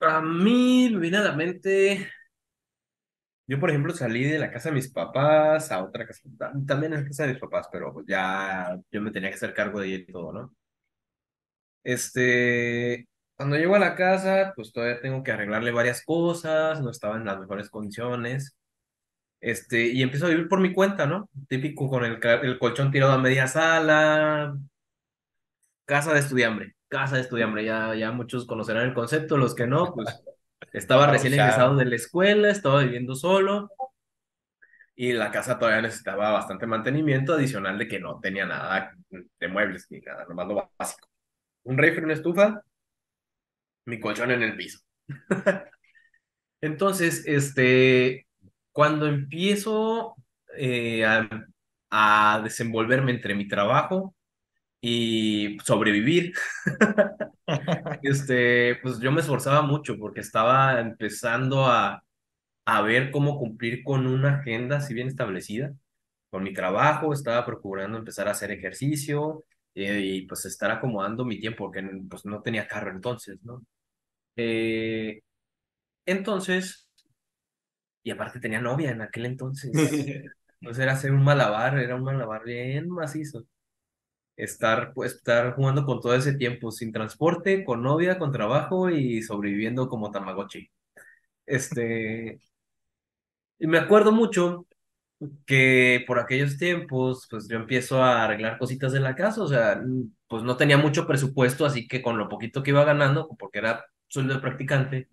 a 0.00 0.20
mí 0.22 0.90
me 0.92 0.98
viene 1.00 1.18
a 1.18 1.22
la 1.22 1.32
mente. 1.36 2.08
Yo, 3.46 3.58
por 3.58 3.70
ejemplo, 3.70 3.92
salí 3.92 4.24
de 4.24 4.38
la 4.38 4.50
casa 4.52 4.68
de 4.68 4.76
mis 4.76 4.88
papás 4.92 5.72
a 5.72 5.82
otra 5.82 6.06
casa, 6.06 6.22
ta- 6.38 6.52
también 6.66 6.92
en 6.94 7.00
la 7.02 7.06
casa 7.08 7.24
de 7.24 7.32
mis 7.32 7.40
papás, 7.40 7.68
pero 7.72 7.92
pues 7.92 8.06
ya 8.08 8.78
yo 8.92 9.00
me 9.00 9.10
tenía 9.10 9.28
que 9.30 9.34
hacer 9.36 9.52
cargo 9.54 9.80
de 9.80 9.88
ella 9.88 9.96
y 10.08 10.12
todo, 10.12 10.32
¿no? 10.32 10.54
Este, 11.82 13.08
cuando 13.36 13.56
llego 13.56 13.74
a 13.74 13.78
la 13.78 13.94
casa, 13.96 14.52
pues 14.56 14.72
todavía 14.72 15.00
tengo 15.00 15.22
que 15.22 15.32
arreglarle 15.32 15.70
varias 15.72 16.04
cosas, 16.04 16.80
no 16.82 16.90
estaba 16.90 17.16
en 17.16 17.24
las 17.24 17.38
mejores 17.40 17.70
condiciones. 17.70 18.56
Este, 19.40 19.88
y 19.88 20.02
empiezo 20.02 20.26
a 20.26 20.30
vivir 20.30 20.48
por 20.48 20.60
mi 20.60 20.74
cuenta, 20.74 21.06
¿no? 21.06 21.30
Típico 21.48 21.88
con 21.90 22.04
el, 22.04 22.20
el 22.44 22.58
colchón 22.58 22.92
tirado 22.92 23.12
a 23.12 23.18
media 23.18 23.48
sala, 23.48 24.56
casa 25.86 26.12
de 26.14 26.20
estudiambre, 26.20 26.74
casa 26.90 27.16
de 27.16 27.22
estudiambre, 27.22 27.64
ya, 27.64 27.94
ya 27.94 28.12
muchos 28.12 28.46
conocerán 28.46 28.86
el 28.86 28.94
concepto, 28.94 29.38
los 29.38 29.54
que 29.54 29.66
no, 29.66 29.94
pues 29.94 30.22
estaba 30.74 31.06
recién 31.06 31.32
egresado 31.32 31.76
de 31.76 31.86
la 31.86 31.96
escuela, 31.96 32.50
estaba 32.50 32.82
viviendo 32.82 33.14
solo 33.14 33.70
y 35.00 35.14
la 35.14 35.30
casa 35.30 35.58
todavía 35.58 35.80
necesitaba 35.80 36.30
bastante 36.30 36.66
mantenimiento 36.66 37.32
adicional 37.32 37.78
de 37.78 37.88
que 37.88 37.98
no 37.98 38.20
tenía 38.20 38.44
nada 38.44 38.92
de 39.08 39.48
muebles 39.48 39.86
ni 39.88 40.00
nada, 40.00 40.26
nomás 40.28 40.46
lo 40.46 40.70
básico. 40.78 41.08
Un 41.62 41.78
refri, 41.78 42.04
una 42.04 42.12
estufa, 42.12 42.62
mi 43.86 43.98
colchón 43.98 44.30
en 44.30 44.42
el 44.42 44.56
piso. 44.56 44.80
Entonces, 46.60 47.24
este, 47.26 48.26
cuando 48.72 49.06
empiezo 49.06 50.16
eh, 50.54 51.06
a, 51.06 51.28
a 51.90 52.40
desenvolverme 52.44 53.12
entre 53.12 53.34
mi 53.34 53.48
trabajo 53.48 54.14
y 54.80 55.58
sobrevivir, 55.64 56.32
este, 58.02 58.76
pues 58.82 58.98
yo 59.00 59.12
me 59.12 59.20
esforzaba 59.20 59.62
mucho 59.62 59.98
porque 59.98 60.20
estaba 60.20 60.80
empezando 60.80 61.66
a, 61.66 62.02
a 62.66 62.82
ver 62.82 63.10
cómo 63.10 63.38
cumplir 63.38 63.82
con 63.84 64.06
una 64.06 64.40
agenda 64.40 64.78
así 64.78 64.94
bien 64.94 65.08
establecida. 65.08 65.74
Con 66.30 66.44
mi 66.44 66.52
trabajo 66.54 67.12
estaba 67.12 67.44
procurando 67.46 67.98
empezar 67.98 68.28
a 68.28 68.32
hacer 68.32 68.52
ejercicio 68.52 69.44
eh, 69.74 70.00
y 70.02 70.22
pues 70.26 70.44
estar 70.46 70.70
acomodando 70.70 71.24
mi 71.24 71.40
tiempo 71.40 71.64
porque 71.66 71.82
pues 72.08 72.24
no 72.26 72.42
tenía 72.42 72.68
carro 72.68 72.92
entonces, 72.92 73.38
¿no? 73.42 73.64
Eh, 74.36 75.22
entonces, 76.06 76.88
y 78.02 78.10
aparte 78.10 78.40
tenía 78.40 78.60
novia 78.60 78.90
en 78.90 79.02
aquel 79.02 79.26
entonces. 79.26 79.70
Entonces 80.62 80.82
era 80.82 80.92
hacer 80.92 81.12
un 81.12 81.24
malabar, 81.24 81.78
era 81.78 81.94
un 81.96 82.02
malabar 82.02 82.44
bien 82.44 82.90
macizo. 82.90 83.46
Estar, 84.44 84.92
pues, 84.94 85.14
estar 85.14 85.54
jugando 85.54 85.84
con 85.84 86.00
todo 86.00 86.14
ese 86.14 86.34
tiempo, 86.34 86.70
sin 86.72 86.92
transporte, 86.92 87.64
con 87.64 87.82
novia, 87.82 88.18
con 88.18 88.32
trabajo 88.32 88.90
y 88.90 89.22
sobreviviendo 89.22 89.88
como 89.88 90.10
Tamagotchi. 90.10 90.70
Este, 91.46 92.40
y 93.58 93.66
me 93.66 93.78
acuerdo 93.78 94.12
mucho 94.12 94.66
que 95.46 96.04
por 96.06 96.18
aquellos 96.18 96.58
tiempos, 96.58 97.26
pues 97.30 97.48
yo 97.48 97.56
empiezo 97.58 98.02
a 98.02 98.24
arreglar 98.24 98.58
cositas 98.58 98.92
de 98.92 99.00
la 99.00 99.14
casa, 99.16 99.42
o 99.42 99.48
sea, 99.48 99.82
pues 100.28 100.42
no 100.44 100.56
tenía 100.56 100.78
mucho 100.78 101.06
presupuesto, 101.06 101.66
así 101.66 101.88
que 101.88 102.02
con 102.02 102.18
lo 102.18 102.28
poquito 102.28 102.62
que 102.62 102.70
iba 102.70 102.84
ganando, 102.84 103.28
porque 103.38 103.58
era 103.60 103.84
sueldo 104.08 104.34
de 104.34 104.40
practicante, 104.40 105.08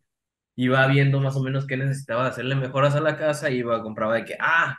iba 0.55 0.85
viendo 0.87 1.21
más 1.21 1.35
o 1.37 1.43
menos 1.43 1.67
qué 1.67 1.77
necesitaba 1.77 2.27
hacerle 2.27 2.55
mejoras 2.55 2.95
a 2.95 3.01
la 3.01 3.17
casa, 3.17 3.51
iba, 3.51 3.81
compraba 3.83 4.15
de 4.15 4.25
que, 4.25 4.37
ah, 4.39 4.77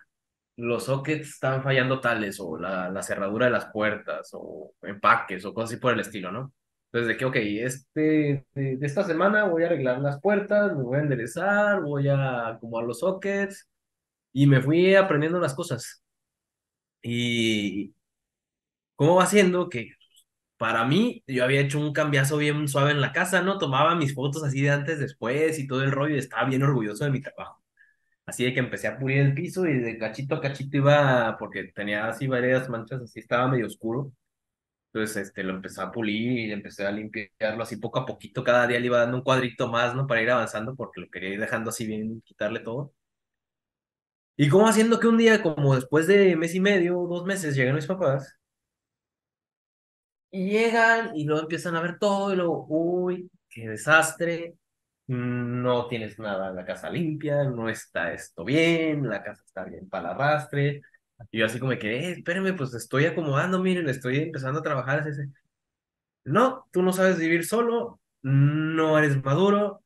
los 0.59 0.85
sockets 0.87 1.31
estaban 1.31 1.63
fallando 1.65 2.01
tales, 2.01 2.41
o 2.41 2.59
la, 2.59 2.91
la 2.91 3.03
cerradura 3.03 3.47
de 3.47 3.53
las 3.53 3.67
puertas, 3.73 4.31
o 4.35 4.75
empaques, 4.83 5.45
o 5.47 5.55
cosas 5.55 5.73
así 5.73 5.81
por 5.81 5.95
el 5.95 6.01
estilo, 6.01 6.33
¿no? 6.33 6.53
Entonces, 6.93 7.09
de 7.09 7.17
que, 7.19 7.25
ok, 7.27 7.37
este, 7.37 8.47
de 8.55 8.79
esta 8.87 9.05
semana 9.05 9.45
voy 9.45 9.63
a 9.65 9.67
arreglar 9.67 10.01
las 10.01 10.21
puertas, 10.21 10.77
me 10.77 10.83
voy 10.85 10.99
a 10.99 11.01
enderezar, 11.03 11.83
voy 11.83 12.09
a 12.09 12.49
acomodar 12.49 12.87
los 12.87 13.01
sockets, 13.01 13.69
y 14.33 14.47
me 14.47 14.63
fui 14.63 14.95
aprendiendo 14.97 15.41
las 15.41 15.55
cosas. 15.55 16.03
Y 17.03 17.95
cómo 18.97 19.17
va 19.17 19.27
siendo 19.27 19.69
que 19.69 19.93
para 20.59 20.85
mí 20.87 21.25
yo 21.29 21.45
había 21.45 21.61
hecho 21.63 21.81
un 21.81 21.93
cambiazo 21.95 22.39
bien 22.39 22.69
suave 22.69 22.93
en 22.93 23.01
la 23.03 23.13
casa, 23.13 23.43
¿no? 23.43 23.59
Tomaba 23.59 23.95
mis 23.97 24.15
fotos 24.15 24.45
así 24.45 24.63
de 24.63 24.71
antes, 24.71 25.01
después 25.01 25.59
y 25.59 25.67
todo 25.69 25.83
el 25.85 25.93
rollo 25.93 26.17
y 26.17 26.19
estaba 26.21 26.49
bien 26.49 26.63
orgulloso 26.65 27.05
de 27.05 27.11
mi 27.13 27.21
trabajo. 27.23 27.63
Así 28.29 28.45
de 28.45 28.53
que 28.55 28.61
empecé 28.61 28.89
a 28.89 28.99
pulir 28.99 29.19
el 29.21 29.35
piso 29.35 29.67
y 29.67 29.79
de 29.79 29.99
cachito 29.99 30.35
a 30.37 30.41
cachito 30.43 30.77
iba, 30.77 31.37
porque 31.39 31.65
tenía 31.75 32.09
así 32.09 32.27
varias 32.27 32.69
manchas, 32.69 33.01
así 33.03 33.21
estaba 33.21 33.49
medio 33.49 33.67
oscuro. 33.67 34.13
Entonces, 34.93 35.29
este, 35.29 35.43
lo 35.45 35.55
empecé 35.55 35.81
a 35.83 35.91
pulir 35.93 36.49
y 36.49 36.53
empecé 36.53 36.87
a 36.87 36.93
limpiarlo 36.93 37.63
así 37.63 37.77
poco 37.79 38.01
a 38.01 38.07
poquito. 38.07 38.45
Cada 38.45 38.67
día 38.67 38.81
le 38.81 38.87
iba 38.87 38.99
dando 38.99 39.19
un 39.19 39.25
cuadrito 39.25 39.69
más, 39.69 39.95
¿no? 39.95 40.07
Para 40.07 40.23
ir 40.23 40.31
avanzando, 40.31 40.77
porque 40.77 41.01
lo 41.01 41.11
quería 41.11 41.31
ir 41.31 41.41
dejando 41.41 41.71
así 41.71 41.87
bien, 41.87 42.23
quitarle 42.23 42.61
todo. 42.61 42.93
Y 44.37 44.49
como 44.49 44.67
haciendo 44.69 44.99
que 45.01 45.07
un 45.09 45.19
día, 45.19 45.43
como 45.43 45.75
después 45.75 46.07
de 46.07 46.35
mes 46.37 46.55
y 46.55 46.61
medio, 46.61 46.95
dos 47.09 47.25
meses, 47.27 47.57
llegan 47.57 47.75
mis 47.75 47.87
papás 47.87 48.39
y 50.31 50.51
llegan 50.51 51.17
y 51.17 51.25
luego 51.25 51.43
empiezan 51.43 51.77
a 51.77 51.81
ver 51.81 51.99
todo 51.99 52.33
y 52.33 52.37
luego, 52.37 52.67
uy, 52.69 53.31
qué 53.49 53.69
desastre, 53.69 54.55
no 55.09 55.89
tienes 55.89 56.19
nada, 56.19 56.53
la 56.53 56.65
casa 56.65 56.91
limpia, 56.91 57.45
no 57.45 57.69
está 57.69 58.13
esto 58.13 58.45
bien, 58.45 59.09
la 59.09 59.23
casa 59.23 59.43
está 59.45 59.65
bien 59.65 59.89
para 59.89 60.11
el 60.11 60.15
arrastre. 60.15 60.83
Y 61.31 61.39
yo 61.39 61.47
así 61.47 61.59
como 61.59 61.73
que, 61.79 61.97
eh, 61.99 62.11
espérenme, 62.13 62.53
pues 62.53 62.75
estoy 62.75 63.07
acomodando, 63.07 63.59
miren, 63.61 63.89
estoy 63.89 64.19
empezando 64.19 64.61
a 64.61 64.63
trabajar. 64.63 65.01
Así, 65.01 65.11
así. 65.11 65.33
No, 66.25 66.67
tú 66.73 66.83
no 66.83 66.93
sabes 66.93 67.19
vivir 67.19 67.45
solo, 67.45 68.01
no 68.23 68.99
eres 68.99 69.23
maduro. 69.25 69.83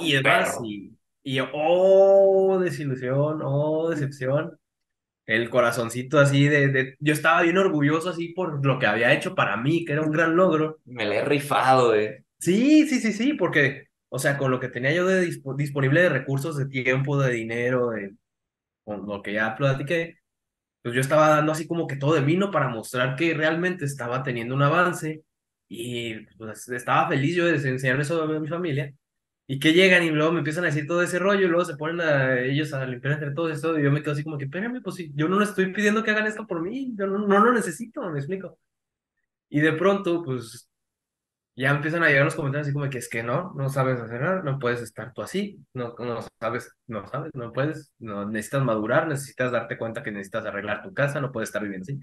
Y 0.00 0.14
demás, 0.14 0.58
y, 0.64 0.96
y 1.22 1.38
oh, 1.52 2.58
desilusión, 2.60 3.40
oh, 3.44 3.90
decepción. 3.90 4.58
El 5.26 5.50
corazoncito 5.50 6.20
así 6.20 6.48
de, 6.48 6.68
de, 6.68 6.96
Yo 7.00 7.12
estaba 7.12 7.42
bien 7.42 7.58
orgulloso 7.58 8.10
así 8.10 8.28
por 8.28 8.64
lo 8.64 8.78
que 8.78 8.86
había 8.86 9.12
hecho 9.12 9.34
para 9.34 9.56
mí, 9.56 9.84
que 9.84 9.92
era 9.92 10.02
un 10.02 10.12
gran 10.12 10.36
logro. 10.36 10.80
Me 10.84 11.04
le 11.06 11.18
he 11.18 11.24
rifado, 11.24 11.94
eh. 11.94 12.25
Sí, 12.38 12.86
sí, 12.88 13.00
sí, 13.00 13.12
sí, 13.12 13.32
porque, 13.34 13.88
o 14.08 14.18
sea, 14.18 14.36
con 14.38 14.50
lo 14.50 14.60
que 14.60 14.68
tenía 14.68 14.92
yo 14.92 15.06
de 15.06 15.20
disp 15.20 15.44
disponible 15.56 16.02
de 16.02 16.08
recursos, 16.10 16.56
de 16.56 16.66
tiempo, 16.66 17.18
de 17.18 17.32
dinero, 17.32 17.90
de, 17.90 18.14
con 18.84 19.06
lo 19.06 19.22
que 19.22 19.34
ya 19.34 19.56
platiqué, 19.56 20.18
pues 20.82 20.94
yo 20.94 21.02
estaba 21.02 21.30
dando 21.30 21.52
así 21.52 21.66
como 21.68 21.86
que 21.88 21.96
todo 21.96 22.14
de 22.14 22.22
mí, 22.22 22.36
¿no? 22.36 22.50
Para 22.52 22.68
mostrar 22.68 23.16
que 23.16 23.34
realmente 23.34 23.84
estaba 23.86 24.22
teniendo 24.24 24.54
un 24.54 24.62
avance 24.62 25.22
y 25.68 26.16
pues 26.38 26.68
estaba 26.70 27.08
feliz 27.08 27.36
yo 27.36 27.46
de 27.46 27.54
enseñar 27.70 28.00
eso 28.00 28.22
a 28.22 28.26
mi 28.40 28.48
familia. 28.48 28.94
Y 29.48 29.60
que 29.60 29.74
llegan 29.74 30.04
y 30.04 30.10
luego 30.10 30.32
me 30.32 30.38
empiezan 30.40 30.64
a 30.64 30.68
decir 30.68 30.86
todo 30.86 31.02
ese 31.02 31.18
rollo 31.20 31.46
y 31.46 31.48
luego 31.50 31.64
se 31.66 31.76
ponen 31.76 32.00
a 32.02 32.40
ellos 32.40 32.72
a 32.74 32.86
limpiar 32.86 33.14
entre 33.14 33.32
todo 33.32 33.50
eso 33.50 33.78
y 33.78 33.84
yo 33.84 33.92
me 33.92 34.02
quedo 34.02 34.12
así 34.14 34.24
como 34.24 34.38
que, 34.38 34.44
espérame, 34.46 34.82
pues 34.82 34.96
si 34.96 35.12
yo 35.14 35.28
no 35.28 35.38
les 35.40 35.50
estoy 35.50 35.72
pidiendo 35.72 36.04
que 36.04 36.10
hagan 36.12 36.26
esto 36.26 36.46
por 36.46 36.62
mí, 36.62 36.94
yo 36.98 37.06
no, 37.08 37.18
no 37.20 37.40
lo 37.44 37.52
necesito, 37.52 38.02
me 38.10 38.18
explico. 38.20 38.58
Y 39.48 39.60
de 39.60 39.72
pronto, 39.72 40.22
pues 40.24 40.65
ya 41.56 41.70
empiezan 41.70 42.02
a 42.04 42.08
llegar 42.08 42.24
los 42.26 42.34
comentarios 42.36 42.66
así 42.68 42.74
como 42.74 42.90
que 42.90 42.98
es 42.98 43.08
que 43.08 43.22
no, 43.22 43.52
no 43.56 43.68
sabes 43.70 44.00
hacer 44.00 44.20
nada, 44.20 44.42
no 44.42 44.58
puedes 44.58 44.82
estar 44.82 45.12
tú 45.14 45.22
así, 45.22 45.58
no, 45.74 45.94
no 45.98 46.20
sabes, 46.40 46.70
no 46.86 47.06
sabes, 47.08 47.32
no 47.34 47.52
puedes, 47.52 47.92
no 47.98 48.26
necesitas 48.26 48.62
madurar, 48.64 49.08
necesitas 49.08 49.52
darte 49.52 49.78
cuenta 49.78 50.02
que 50.02 50.12
necesitas 50.12 50.46
arreglar 50.46 50.82
tu 50.82 50.92
casa, 50.94 51.20
no 51.20 51.32
puedes 51.32 51.48
estar 51.48 51.62
viviendo 51.62 51.84
así. 51.84 51.98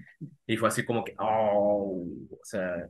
Y 0.46 0.56
fue 0.56 0.68
así 0.68 0.84
como 0.84 1.04
que, 1.04 1.14
oh, 1.18 2.04
o 2.30 2.40
sea, 2.44 2.88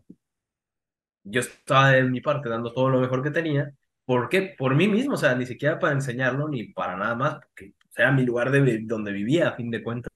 yo 1.22 1.40
estaba 1.40 1.90
de 1.92 2.02
mi 2.04 2.20
parte 2.20 2.48
dando 2.48 2.72
todo 2.72 2.90
lo 2.90 3.00
mejor 3.00 3.22
que 3.22 3.30
tenía 3.30 3.72
¿Por 4.04 4.28
qué? 4.28 4.54
Por 4.58 4.74
mí 4.74 4.86
mismo, 4.88 5.14
o 5.14 5.16
sea, 5.16 5.34
ni 5.34 5.46
siquiera 5.46 5.78
para 5.78 5.94
enseñarlo 5.94 6.46
ni 6.48 6.64
para 6.74 6.94
nada 6.96 7.14
más, 7.14 7.36
porque 7.36 7.72
era 7.96 8.12
mi 8.12 8.22
lugar 8.24 8.50
de 8.50 8.80
donde 8.84 9.12
vivía, 9.12 9.48
a 9.48 9.56
fin 9.56 9.70
de 9.70 9.82
cuentas. 9.82 10.12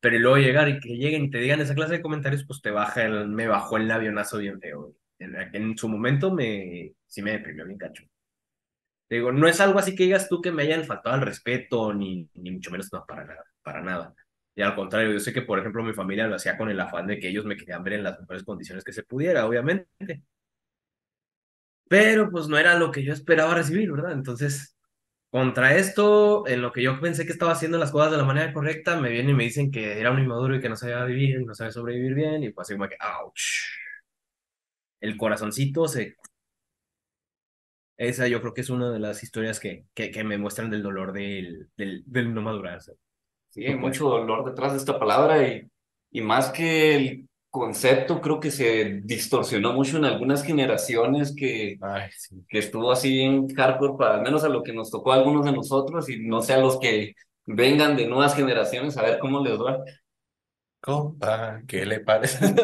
Pero 0.00 0.18
luego 0.18 0.36
llegar 0.38 0.68
y 0.68 0.80
que 0.80 0.96
lleguen 0.96 1.24
y 1.24 1.30
te 1.30 1.38
digan 1.38 1.60
esa 1.60 1.74
clase 1.74 1.94
de 1.94 2.02
comentarios, 2.02 2.44
pues 2.46 2.60
te 2.62 2.70
baja 2.70 3.08
me 3.08 3.46
bajó 3.48 3.76
el 3.76 3.90
avionazo 3.90 4.38
bien 4.38 4.60
feo. 4.60 4.94
En, 5.20 5.36
en 5.54 5.78
su 5.78 5.88
momento 5.88 6.32
me, 6.34 6.94
sí 7.06 7.22
me 7.22 7.32
deprimió 7.32 7.66
bien 7.66 7.78
cacho. 7.78 8.04
Digo, 9.08 9.32
no 9.32 9.48
es 9.48 9.60
algo 9.60 9.78
así 9.80 9.94
que 9.96 10.04
digas 10.04 10.28
tú 10.28 10.40
que 10.40 10.52
me 10.52 10.62
hayan 10.62 10.84
faltado 10.84 11.16
al 11.16 11.22
respeto, 11.22 11.92
ni, 11.92 12.28
ni 12.34 12.52
mucho 12.52 12.70
menos, 12.70 12.88
no, 12.92 13.04
para 13.06 13.24
nada, 13.24 13.44
para 13.62 13.82
nada. 13.82 14.14
Y 14.54 14.62
al 14.62 14.74
contrario, 14.76 15.12
yo 15.12 15.18
sé 15.20 15.32
que, 15.32 15.42
por 15.42 15.58
ejemplo, 15.58 15.82
mi 15.82 15.92
familia 15.94 16.28
lo 16.28 16.36
hacía 16.36 16.56
con 16.56 16.70
el 16.70 16.78
afán 16.80 17.06
de 17.08 17.18
que 17.18 17.28
ellos 17.28 17.44
me 17.44 17.56
querían 17.56 17.82
ver 17.82 17.94
en 17.94 18.04
las 18.04 18.20
mejores 18.20 18.44
condiciones 18.44 18.84
que 18.84 18.92
se 18.92 19.02
pudiera, 19.02 19.46
obviamente 19.46 19.88
pero 21.88 22.30
pues 22.30 22.48
no 22.48 22.58
era 22.58 22.78
lo 22.78 22.90
que 22.92 23.02
yo 23.04 23.12
esperaba 23.12 23.54
recibir, 23.54 23.90
¿verdad? 23.92 24.12
Entonces, 24.12 24.76
contra 25.30 25.76
esto, 25.76 26.46
en 26.48 26.62
lo 26.62 26.72
que 26.72 26.82
yo 26.82 27.00
pensé 27.00 27.26
que 27.26 27.32
estaba 27.32 27.52
haciendo 27.52 27.78
las 27.78 27.90
cosas 27.92 28.12
de 28.12 28.18
la 28.18 28.24
manera 28.24 28.52
correcta, 28.52 29.00
me 29.00 29.10
vienen 29.10 29.32
y 29.32 29.34
me 29.34 29.44
dicen 29.44 29.70
que 29.72 29.98
era 30.00 30.10
un 30.12 30.20
inmaduro 30.20 30.56
y 30.56 30.60
que 30.60 30.68
no 30.68 30.76
sabía 30.76 31.04
vivir, 31.04 31.44
no 31.46 31.54
sabía 31.54 31.72
sobrevivir 31.72 32.14
bien, 32.14 32.44
y 32.44 32.50
pues 32.52 32.66
así 32.68 32.74
como 32.74 32.88
que, 32.88 32.96
ouch. 33.24 33.79
El 35.00 35.16
corazoncito 35.16 35.88
se... 35.88 36.16
Esa 37.96 38.28
yo 38.28 38.40
creo 38.40 38.54
que 38.54 38.62
es 38.62 38.70
una 38.70 38.90
de 38.90 38.98
las 38.98 39.22
historias 39.22 39.60
que, 39.60 39.84
que, 39.92 40.10
que 40.10 40.24
me 40.24 40.38
muestran 40.38 40.70
del 40.70 40.82
dolor 40.82 41.12
del, 41.12 41.68
del, 41.76 42.02
del 42.06 42.32
no 42.32 42.40
madurarse. 42.40 42.94
Sí, 43.50 43.66
hay 43.66 43.74
mucho 43.74 44.08
dolor 44.08 44.44
detrás 44.44 44.72
de 44.72 44.78
esta 44.78 44.98
palabra 44.98 45.46
y, 45.46 45.68
y 46.10 46.20
más 46.22 46.50
que 46.50 46.96
el 46.96 47.28
concepto 47.50 48.20
creo 48.20 48.40
que 48.40 48.50
se 48.50 49.00
distorsionó 49.02 49.72
mucho 49.72 49.98
en 49.98 50.04
algunas 50.06 50.42
generaciones 50.44 51.34
que, 51.36 51.78
que 52.48 52.58
estuvo 52.58 52.90
así 52.90 53.20
en 53.20 53.48
hardcore, 53.54 53.98
para 53.98 54.14
al 54.14 54.22
menos 54.22 54.44
a 54.44 54.48
lo 54.48 54.62
que 54.62 54.72
nos 54.72 54.90
tocó 54.90 55.12
a 55.12 55.16
algunos 55.16 55.44
de 55.44 55.52
nosotros 55.52 56.08
y 56.08 56.20
no 56.26 56.40
sé 56.42 56.54
a 56.54 56.58
los 56.58 56.78
que 56.78 57.14
vengan 57.44 57.96
de 57.96 58.06
nuevas 58.06 58.34
generaciones 58.34 58.96
a 58.96 59.02
ver 59.02 59.18
cómo 59.18 59.44
les 59.44 59.58
va. 59.58 59.78
Compa, 60.80 61.60
¿qué 61.66 61.84
le 61.84 62.00
parece? 62.00 62.54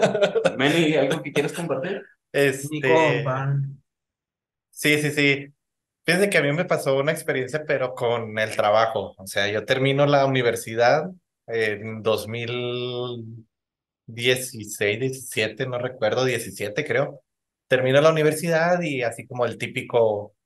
Meli, 0.57 0.95
¿algo 0.97 1.23
que 1.23 1.33
quieres 1.33 1.53
compartir? 1.53 2.03
Este... 2.37 3.25
Sí, 4.71 4.99
sí, 5.01 5.11
sí. 5.11 5.47
Fíjense 6.05 6.31
que 6.31 6.39
a 6.39 6.43
mí 6.43 6.53
me 6.53 6.65
pasó 6.65 6.99
una 6.99 7.13
experiencia, 7.13 7.65
pero 7.67 7.95
con 7.95 8.39
el 8.39 8.55
trabajo. 8.55 9.15
O 9.19 9.27
sea, 9.27 9.51
yo 9.51 9.65
termino 9.65 10.07
la 10.07 10.27
universidad 10.27 11.11
en 11.47 12.03
2000 12.03 13.47
16, 14.07 15.01
17, 15.01 15.67
no 15.67 15.79
recuerdo, 15.79 16.25
17 16.25 16.85
creo. 16.85 17.23
Termino 17.69 18.01
la 18.01 18.13
universidad 18.13 18.81
y 18.83 19.03
así 19.03 19.27
como 19.27 19.45
el 19.47 19.59
típico, 19.59 20.37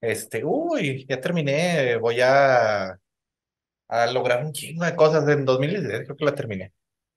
este, 0.00 0.44
uy, 0.44 1.06
ya 1.08 1.20
terminé, 1.20 1.96
voy 1.96 2.20
a, 2.20 2.98
a 3.88 4.06
lograr 4.12 4.44
un 4.44 4.52
chingo 4.52 4.84
de 4.84 4.96
cosas 4.96 5.28
en 5.28 5.44
2016, 5.44 6.02
creo 6.04 6.16
que 6.16 6.24
la 6.24 6.34
terminé. 6.34 6.72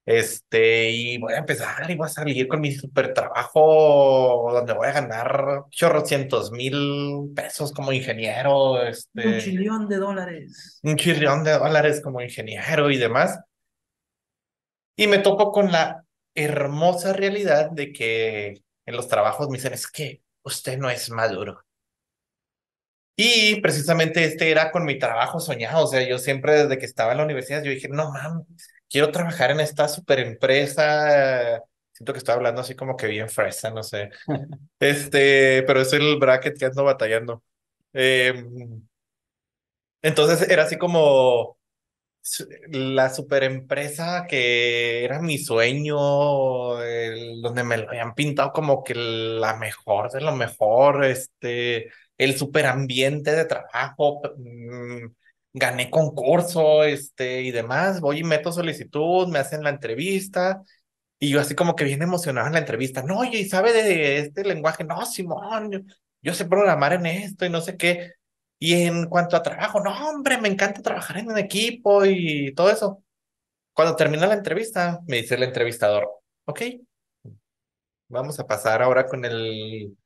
Este, 0.06 0.92
y 0.92 1.18
voy 1.18 1.34
a 1.34 1.38
empezar 1.38 1.90
y 1.90 1.96
voy 1.96 2.08
a 2.08 2.10
salir 2.10 2.48
con 2.50 2.60
mi 2.60 2.74
super 2.74 3.14
trabajo 3.14 4.50
donde 4.52 4.74
voy 4.74 4.88
a 4.88 4.92
ganar 4.92 5.64
chorrocientos 5.70 6.52
mil 6.52 7.32
pesos 7.34 7.72
como 7.72 7.94
ingeniero. 7.94 8.84
Este, 8.84 9.28
un 9.28 9.40
chillón 9.40 9.88
de 9.88 9.98
dólares. 9.98 10.80
Un 10.84 10.98
chillón 10.98 11.44
de 11.44 11.54
dólares 11.54 12.02
como 12.02 12.22
ingeniero 12.22 12.92
y 12.92 12.98
demás. 12.98 13.40
Y 14.98 15.08
me 15.08 15.20
topo 15.20 15.52
con 15.52 15.72
la 15.72 16.04
hermosa 16.36 17.14
realidad 17.14 17.72
de 17.72 17.94
que 17.94 18.62
en 18.86 18.96
los 18.96 19.08
trabajos 19.08 19.48
me 19.50 19.58
dicen, 19.58 19.74
es 19.74 19.88
que 19.88 20.22
usted 20.44 20.78
no 20.78 20.90
es 20.90 21.10
maduro. 21.10 21.64
Y 23.16 23.62
precisamente 23.62 24.26
este 24.26 24.52
era 24.52 24.72
con 24.72 24.86
mi 24.86 25.00
trabajo 25.00 25.40
soñado. 25.40 25.86
O 25.86 25.88
sea, 25.88 26.08
yo 26.08 26.18
siempre 26.18 26.64
desde 26.64 26.78
que 26.78 26.86
estaba 26.86 27.12
en 27.12 27.20
la 27.20 27.24
universidad, 27.26 27.64
yo 27.64 27.72
dije, 27.72 27.88
no 27.88 28.12
mames, 28.12 28.73
quiero 28.94 29.12
trabajar 29.12 29.52
en 29.52 29.62
esta 29.62 29.90
super 29.90 30.20
empresa. 30.22 31.62
Siento 31.94 32.14
que 32.14 32.20
estoy 32.20 32.36
hablando 32.36 32.62
así 32.62 32.76
como 32.76 32.98
que 32.98 33.08
bien 33.10 33.30
fresa, 33.30 33.72
no 33.72 33.84
sé. 33.84 34.12
Este, 34.80 35.64
pero 35.68 35.82
es 35.82 35.94
el 35.94 36.18
bracket 36.20 36.58
que 36.60 36.66
ando 36.68 36.86
batallando. 36.86 37.44
Em, 37.94 38.84
entonces 40.02 40.50
era 40.50 40.64
así 40.64 40.78
como, 40.78 41.58
la 42.70 43.10
superempresa 43.14 44.26
que 44.28 45.04
era 45.04 45.22
mi 45.22 45.38
sueño, 45.38 46.82
el- 46.84 47.42
donde 47.42 47.64
me 47.64 47.78
lo 47.78 47.90
habían 47.90 48.16
pintado 48.16 48.52
como 48.54 48.84
que 48.84 48.96
la 48.96 49.56
mejor 49.58 50.12
de 50.12 50.22
lo 50.22 50.34
mejor, 50.36 51.04
este, 51.06 51.92
el 52.18 52.38
superambiente 52.38 53.32
de 53.36 53.46
trabajo, 53.46 54.22
mm, 54.38 55.08
gané 55.54 55.90
concurso, 55.90 56.84
este, 56.84 57.44
y 57.44 57.52
demás, 57.52 58.02
voy 58.02 58.20
y 58.20 58.24
meto 58.24 58.52
solicitud, 58.52 59.28
me 59.28 59.40
hacen 59.40 59.64
la 59.64 59.70
entrevista, 59.70 60.64
y 61.20 61.30
yo 61.30 61.40
así 61.40 61.56
como 61.56 61.76
que 61.76 61.86
bien 61.86 62.02
emocionado 62.02 62.48
en 62.48 62.54
la 62.54 62.60
entrevista, 62.60 63.04
no, 63.04 63.20
oye, 63.20 63.40
¿y 63.40 63.46
sabe 63.50 63.74
de 63.74 64.20
este 64.20 64.44
lenguaje? 64.44 64.84
No, 64.84 65.06
Simón, 65.06 65.72
yo, 65.72 65.80
yo 66.22 66.34
sé 66.34 66.46
programar 66.46 66.94
en 66.94 67.06
esto 67.06 67.46
y 67.46 67.50
no 67.50 67.62
sé 67.62 67.78
qué. 67.78 68.14
Y 68.60 68.74
en 68.84 69.08
cuanto 69.08 69.36
a 69.38 69.44
trabajo, 69.44 69.82
no, 69.82 69.92
hombre, 70.10 70.38
me 70.40 70.50
encanta 70.50 70.82
trabajar 70.82 71.18
en 71.18 71.30
un 71.30 71.38
equipo 71.38 72.06
y 72.06 72.54
todo 72.56 72.72
eso. 72.72 73.04
Cuando 73.74 73.96
termina 73.96 74.28
la 74.28 74.36
entrevista, 74.36 75.02
me 75.08 75.18
dice 75.18 75.36
el 75.36 75.44
entrevistador, 75.44 76.10
ok, 76.46 76.62
vamos 78.08 78.40
a 78.40 78.48
pasar 78.48 78.82
ahora 78.82 79.06
con 79.08 79.26
el, 79.26 79.98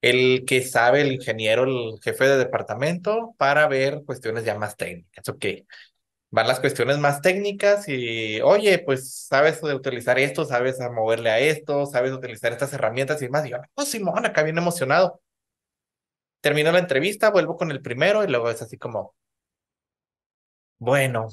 el 0.00 0.44
que 0.46 0.62
sabe, 0.62 1.02
el 1.02 1.12
ingeniero, 1.12 1.64
el 1.64 2.00
jefe 2.02 2.28
de 2.28 2.38
departamento, 2.38 3.34
para 3.38 3.68
ver 3.68 4.02
cuestiones 4.06 4.44
ya 4.44 4.58
más 4.58 4.76
técnicas. 4.76 5.28
Ok, 5.28 5.44
van 6.30 6.48
las 6.48 6.60
cuestiones 6.60 6.98
más 6.98 7.20
técnicas 7.22 7.88
y, 7.88 8.40
oye, 8.40 8.78
pues 8.80 9.12
sabes 9.28 9.62
utilizar 9.62 10.18
esto, 10.18 10.44
sabes 10.44 10.78
moverle 10.92 11.30
a 11.30 11.38
esto, 11.40 11.86
sabes 11.86 12.12
utilizar 12.12 12.52
estas 12.52 12.72
herramientas 12.72 13.20
y 13.22 13.26
demás. 13.26 13.46
Y 13.46 13.50
yo, 13.50 13.58
no, 13.76 13.84
Simón, 13.84 14.24
acá 14.26 14.42
bien 14.42 14.58
emocionado. 14.58 15.20
Termino 16.42 16.70
la 16.72 16.78
entrevista, 16.80 17.30
vuelvo 17.30 17.56
con 17.56 17.70
el 17.70 17.80
primero 17.82 18.24
y 18.24 18.28
luego 18.28 18.50
es 18.50 18.62
así 18.62 18.76
como, 18.78 19.14
bueno, 20.78 21.28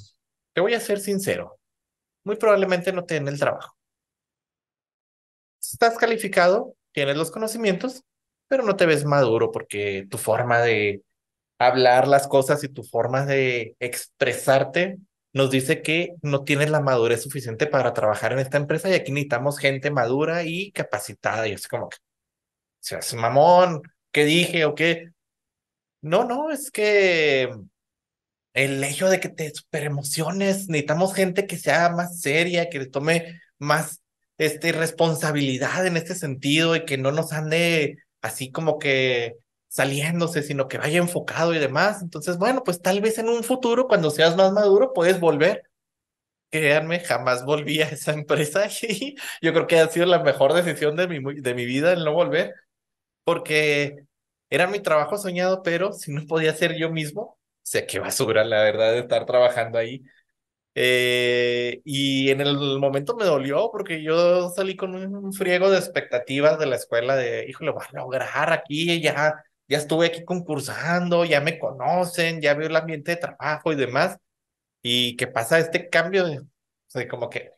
te 0.54 0.62
voy 0.62 0.74
a 0.74 0.80
ser 0.80 1.00
sincero, 1.00 1.60
muy 2.24 2.38
probablemente 2.38 2.94
no 2.94 3.06
te 3.06 3.16
den 3.16 3.28
el 3.28 3.40
trabajo. 3.40 3.76
Estás 5.62 5.98
calificado, 5.98 6.76
tienes 6.92 7.18
los 7.18 7.32
conocimientos, 7.32 8.04
pero 8.48 8.64
no 8.64 8.76
te 8.76 8.86
ves 8.86 9.06
maduro 9.06 9.52
porque 9.52 10.08
tu 10.10 10.18
forma 10.18 10.62
de 10.62 11.04
hablar 11.60 12.08
las 12.08 12.28
cosas 12.28 12.64
y 12.64 12.70
tu 12.70 12.84
forma 12.84 13.26
de 13.26 13.76
expresarte 13.80 14.98
nos 15.34 15.52
dice 15.52 15.82
que 15.82 16.16
no 16.22 16.44
tienes 16.44 16.70
la 16.70 16.82
madurez 16.82 17.22
suficiente 17.22 17.68
para 17.68 17.94
trabajar 17.94 18.34
en 18.34 18.40
esta 18.40 18.58
empresa 18.58 18.90
y 18.90 18.94
aquí 18.94 19.12
necesitamos 19.12 19.60
gente 19.60 19.92
madura 19.92 20.44
y 20.44 20.72
capacitada. 20.72 21.48
Y 21.48 21.54
es 21.54 21.68
como 21.68 21.90
que, 21.90 21.98
seas 22.80 23.14
mamón, 23.14 23.84
¿qué 24.12 24.26
dije 24.26 24.66
o 24.66 24.76
qué? 24.76 25.12
No, 26.02 26.24
no, 26.26 26.52
es 26.52 26.72
que 26.72 27.52
el 28.54 28.84
hecho 28.84 29.10
de 29.10 29.20
que 29.20 29.30
te 29.30 29.54
super 29.54 29.84
emociones, 29.84 30.68
necesitamos 30.68 31.14
gente 31.14 31.46
que 31.48 31.58
sea 31.58 31.90
más 31.90 32.22
seria, 32.22 32.70
que 32.70 32.80
le 32.80 32.88
tome 32.88 33.40
más 33.60 34.02
este, 34.38 34.72
responsabilidad 34.72 35.86
en 35.86 35.98
este 35.98 36.16
sentido 36.16 36.76
y 36.76 36.86
que 36.86 36.98
no 36.98 37.12
nos 37.12 37.34
ande 37.34 37.98
así 38.22 38.52
como 38.52 38.80
que 38.80 39.38
saliéndose, 39.68 40.44
sino 40.44 40.68
que 40.68 40.78
vaya 40.78 40.98
enfocado 41.00 41.54
y 41.54 41.60
demás. 41.60 42.02
Entonces, 42.02 42.38
bueno, 42.38 42.64
pues 42.64 42.82
tal 42.82 43.02
vez 43.02 43.18
en 43.18 43.30
un 43.30 43.44
futuro, 43.44 43.88
cuando 43.88 44.10
seas 44.12 44.36
más 44.36 44.52
maduro, 44.52 44.94
puedes 44.94 45.20
volver. 45.20 45.64
Créanme, 46.50 47.02
jamás 47.02 47.46
volví 47.46 47.82
a 47.82 47.90
esa 47.90 48.14
empresa 48.16 48.68
y 48.84 49.16
yo 49.42 49.54
creo 49.54 49.68
que 49.68 49.80
ha 49.80 49.90
sido 49.90 50.06
la 50.06 50.20
mejor 50.24 50.54
decisión 50.54 50.96
de 50.96 51.08
mi, 51.08 51.42
de 51.42 51.54
mi 51.54 51.66
vida 51.66 51.94
el 51.94 52.06
no 52.06 52.14
volver, 52.14 52.54
porque 53.24 54.06
era 54.50 54.68
mi 54.68 54.80
trabajo 54.80 55.18
soñado, 55.18 55.64
pero 55.64 55.94
si 55.94 56.14
no 56.14 56.26
podía 56.28 56.54
ser 56.54 56.78
yo 56.78 56.92
mismo, 56.92 57.40
sé 57.64 57.86
qué 57.86 58.00
basura, 58.00 58.46
la 58.46 58.64
verdad, 58.64 58.94
de 58.94 59.00
estar 59.00 59.26
trabajando 59.26 59.78
ahí. 59.78 60.04
Eh, 60.80 61.82
y 61.86 62.30
en 62.30 62.40
el 62.42 62.78
momento 62.80 63.16
me 63.16 63.26
dolió 63.26 63.70
porque 63.72 64.04
yo 64.04 64.50
salí 64.50 64.76
con 64.76 64.94
un 64.96 65.34
friego 65.34 65.72
de 65.72 65.80
expectativas 65.80 66.60
de 66.60 66.68
la 66.68 66.76
escuela 66.76 67.16
de, 67.16 67.48
híjole, 67.50 67.72
voy 67.72 67.84
a 67.84 67.98
lograr 67.98 68.54
aquí, 68.54 69.02
ya, 69.02 69.44
ya 69.68 69.78
estuve 69.78 70.06
aquí 70.08 70.24
concursando, 70.24 71.26
ya 71.26 71.42
me 71.42 71.58
conocen, 71.58 72.42
ya 72.42 72.54
veo 72.54 72.68
el 72.68 72.76
ambiente 72.76 73.12
de 73.12 73.18
trabajo 73.18 73.72
y 73.72 73.76
demás. 73.76 74.18
Y 74.84 75.16
que 75.18 75.26
pasa 75.26 75.58
este 75.58 75.90
cambio 75.90 76.26
de, 76.26 77.08
como 77.08 77.30
que, 77.30 77.54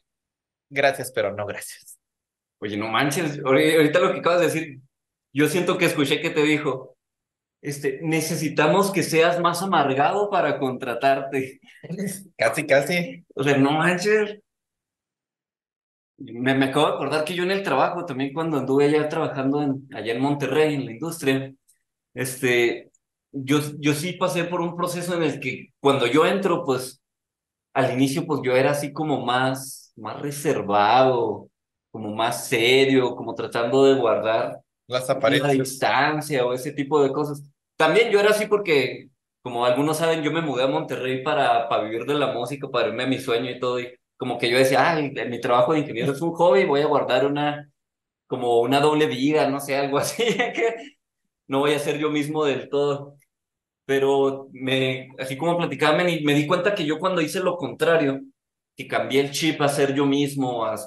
gracias, 0.69 1.11
pero 1.11 1.35
no 1.35 1.45
gracias. 1.45 1.99
Oye, 2.59 2.77
no 2.77 2.87
manches, 2.87 3.39
ahori- 3.39 3.75
ahorita 3.75 3.99
lo 3.99 4.13
que 4.13 4.19
acabas 4.19 4.39
de 4.39 4.45
decir, 4.45 4.79
yo 5.33 5.47
siento 5.49 5.77
que 5.77 5.85
escuché 5.85 6.21
que 6.21 6.29
te 6.29 6.43
dijo, 6.43 6.97
este, 7.61 7.99
necesitamos 8.01 8.91
que 8.91 9.03
seas 9.03 9.39
más 9.39 9.61
amargado 9.61 10.29
para 10.29 10.59
contratarte. 10.59 11.59
Casi, 12.37 12.65
casi. 12.65 13.25
O 13.35 13.43
sea, 13.43 13.57
no 13.57 13.71
manches. 13.71 14.39
Me, 16.17 16.53
me 16.53 16.65
acabo 16.65 16.87
de 16.87 16.93
acordar 16.93 17.23
que 17.23 17.33
yo 17.33 17.43
en 17.43 17.51
el 17.51 17.63
trabajo, 17.63 18.05
también 18.05 18.33
cuando 18.33 18.57
anduve 18.57 18.85
allá 18.85 19.07
trabajando 19.07 19.61
en, 19.61 19.87
allá 19.93 20.13
en 20.13 20.21
Monterrey, 20.21 20.75
en 20.75 20.85
la 20.85 20.91
industria, 20.91 21.53
este, 22.13 22.91
yo, 23.31 23.59
yo 23.79 23.93
sí 23.93 24.13
pasé 24.13 24.43
por 24.45 24.61
un 24.61 24.75
proceso 24.75 25.15
en 25.15 25.23
el 25.23 25.39
que 25.39 25.69
cuando 25.79 26.07
yo 26.07 26.25
entro, 26.25 26.65
pues 26.65 27.01
al 27.73 27.93
inicio, 27.93 28.25
pues 28.25 28.41
yo 28.43 28.55
era 28.55 28.71
así 28.71 28.93
como 28.93 29.25
más, 29.25 29.93
más 29.95 30.21
reservado, 30.21 31.49
como 31.91 32.13
más 32.15 32.47
serio, 32.47 33.15
como 33.15 33.35
tratando 33.35 33.85
de 33.85 33.99
guardar 33.99 34.59
Las 34.89 35.07
la 35.07 35.13
apariencias. 35.15 35.57
distancia 35.57 36.45
o 36.45 36.53
ese 36.53 36.73
tipo 36.73 37.01
de 37.01 37.11
cosas. 37.11 37.43
También 37.77 38.09
yo 38.11 38.19
era 38.19 38.31
así 38.31 38.47
porque, 38.47 39.09
como 39.41 39.65
algunos 39.65 39.97
saben, 39.97 40.23
yo 40.23 40.31
me 40.31 40.41
mudé 40.41 40.63
a 40.63 40.67
Monterrey 40.67 41.23
para, 41.23 41.69
para 41.69 41.83
vivir 41.83 42.05
de 42.05 42.15
la 42.15 42.33
música, 42.33 42.67
para 42.69 42.87
irme 42.89 43.03
a 43.03 43.07
mi 43.07 43.19
sueño 43.19 43.51
y 43.51 43.59
todo. 43.59 43.79
Y 43.79 43.93
como 44.17 44.37
que 44.39 44.49
yo 44.49 44.57
decía, 44.57 44.91
ah, 44.91 44.99
mi 45.01 45.39
trabajo 45.39 45.73
de 45.73 45.79
ingeniero 45.79 46.11
es 46.11 46.21
un 46.21 46.33
hobby, 46.33 46.65
voy 46.65 46.81
a 46.81 46.87
guardar 46.87 47.25
una, 47.27 47.71
como 48.27 48.61
una 48.61 48.79
doble 48.81 49.07
vida, 49.07 49.49
no 49.49 49.59
sé, 49.59 49.77
algo 49.77 49.97
así, 49.99 50.23
que 50.25 50.75
no 51.47 51.59
voy 51.59 51.73
a 51.73 51.79
ser 51.79 51.99
yo 51.99 52.09
mismo 52.09 52.45
del 52.45 52.69
todo. 52.69 53.15
Pero 53.85 54.49
me, 54.53 55.09
así 55.19 55.37
como 55.37 55.57
platicaba, 55.57 55.97
me, 55.97 56.21
me 56.21 56.33
di 56.33 56.47
cuenta 56.47 56.75
que 56.75 56.85
yo 56.85 56.99
cuando 56.99 57.21
hice 57.21 57.39
lo 57.41 57.57
contrario, 57.57 58.21
que 58.75 58.87
cambié 58.87 59.21
el 59.21 59.31
chip 59.31 59.61
a 59.61 59.69
ser 59.69 59.93
yo 59.93 60.05
mismo, 60.05 60.65
a, 60.65 60.77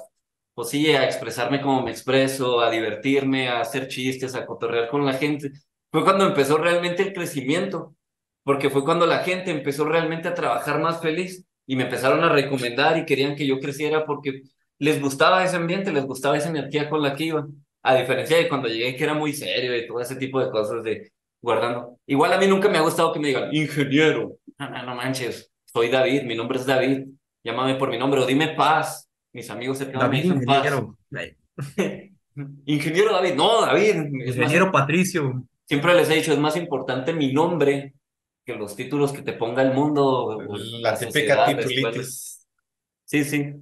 pues 0.53 0.69
sí, 0.69 0.91
a 0.91 1.05
expresarme 1.05 1.61
como 1.61 1.81
me 1.81 1.91
expreso, 1.91 2.61
a 2.61 2.69
divertirme, 2.69 3.49
a 3.49 3.61
hacer 3.61 3.87
chistes, 3.87 4.35
a 4.35 4.45
cotorrear 4.45 4.89
con 4.89 5.05
la 5.05 5.13
gente, 5.13 5.51
fue 5.91 6.03
cuando 6.03 6.25
empezó 6.25 6.57
realmente 6.57 7.03
el 7.03 7.13
crecimiento, 7.13 7.95
porque 8.43 8.69
fue 8.69 8.83
cuando 8.83 9.05
la 9.05 9.19
gente 9.19 9.51
empezó 9.51 9.85
realmente 9.85 10.27
a 10.27 10.33
trabajar 10.33 10.79
más 10.81 11.01
feliz 11.01 11.45
y 11.65 11.75
me 11.75 11.83
empezaron 11.83 12.23
a 12.23 12.29
recomendar 12.29 12.97
y 12.97 13.05
querían 13.05 13.35
que 13.35 13.47
yo 13.47 13.59
creciera 13.59 14.05
porque 14.05 14.41
les 14.79 15.01
gustaba 15.01 15.43
ese 15.43 15.55
ambiente, 15.55 15.93
les 15.93 16.05
gustaba 16.05 16.37
esa 16.37 16.49
energía 16.49 16.89
con 16.89 17.01
la 17.01 17.15
que 17.15 17.25
iba, 17.25 17.47
a 17.83 17.95
diferencia 17.95 18.37
de 18.37 18.49
cuando 18.49 18.67
llegué 18.67 18.95
que 18.95 19.03
era 19.03 19.13
muy 19.13 19.33
serio 19.33 19.75
y 19.77 19.87
todo 19.87 19.99
ese 19.99 20.15
tipo 20.15 20.39
de 20.43 20.49
cosas 20.49 20.83
de 20.83 21.11
guardando. 21.41 21.99
Igual 22.07 22.33
a 22.33 22.37
mí 22.37 22.47
nunca 22.47 22.69
me 22.69 22.77
ha 22.77 22.81
gustado 22.81 23.13
que 23.13 23.19
me 23.19 23.27
digan, 23.27 23.53
ingeniero, 23.53 24.37
no, 24.57 24.69
no, 24.71 24.83
no 24.83 24.95
manches, 24.95 25.51
soy 25.65 25.89
David, 25.89 26.23
mi 26.23 26.35
nombre 26.35 26.57
es 26.57 26.65
David, 26.65 27.07
llámame 27.43 27.75
por 27.75 27.89
mi 27.89 27.97
nombre 27.97 28.21
o 28.21 28.25
dime 28.25 28.55
paz. 28.55 29.09
Mis 29.33 29.49
amigos 29.49 29.79
cercanos 29.79 30.01
David. 30.03 30.25
Ingeniero. 30.25 30.97
Ingeniero 32.65 33.13
David, 33.13 33.33
no, 33.35 33.61
David. 33.61 33.95
más- 33.95 34.27
Ingeniero 34.37 34.71
Patricio. 34.71 35.43
siempre 35.65 35.93
les 35.93 36.09
he 36.09 36.15
dicho, 36.15 36.33
es 36.33 36.39
más 36.39 36.55
importante 36.57 37.13
mi 37.13 37.31
nombre 37.33 37.93
que 38.45 38.55
los 38.55 38.75
títulos 38.75 39.13
que 39.13 39.21
te 39.21 39.33
ponga 39.33 39.61
el 39.61 39.73
mundo. 39.73 40.05
o 40.25 40.57
La 40.81 40.97
típica 40.97 41.35
la 41.35 41.45
titulitis. 41.57 42.47
Sí, 43.05 43.23
sí. 43.23 43.53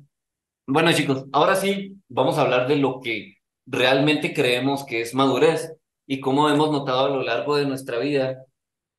Bueno, 0.67 0.91
chicos, 0.93 1.25
ahora 1.33 1.55
sí 1.55 1.97
vamos 2.07 2.37
a 2.37 2.41
hablar 2.41 2.67
de 2.67 2.77
lo 2.77 2.99
que 3.01 3.35
realmente 3.65 4.33
creemos 4.33 4.85
que 4.85 5.01
es 5.01 5.13
madurez 5.13 5.73
y 6.07 6.19
cómo 6.19 6.49
hemos 6.49 6.71
notado 6.71 7.05
a 7.05 7.09
lo 7.09 7.23
largo 7.23 7.55
de 7.57 7.65
nuestra 7.65 7.97
vida 7.99 8.45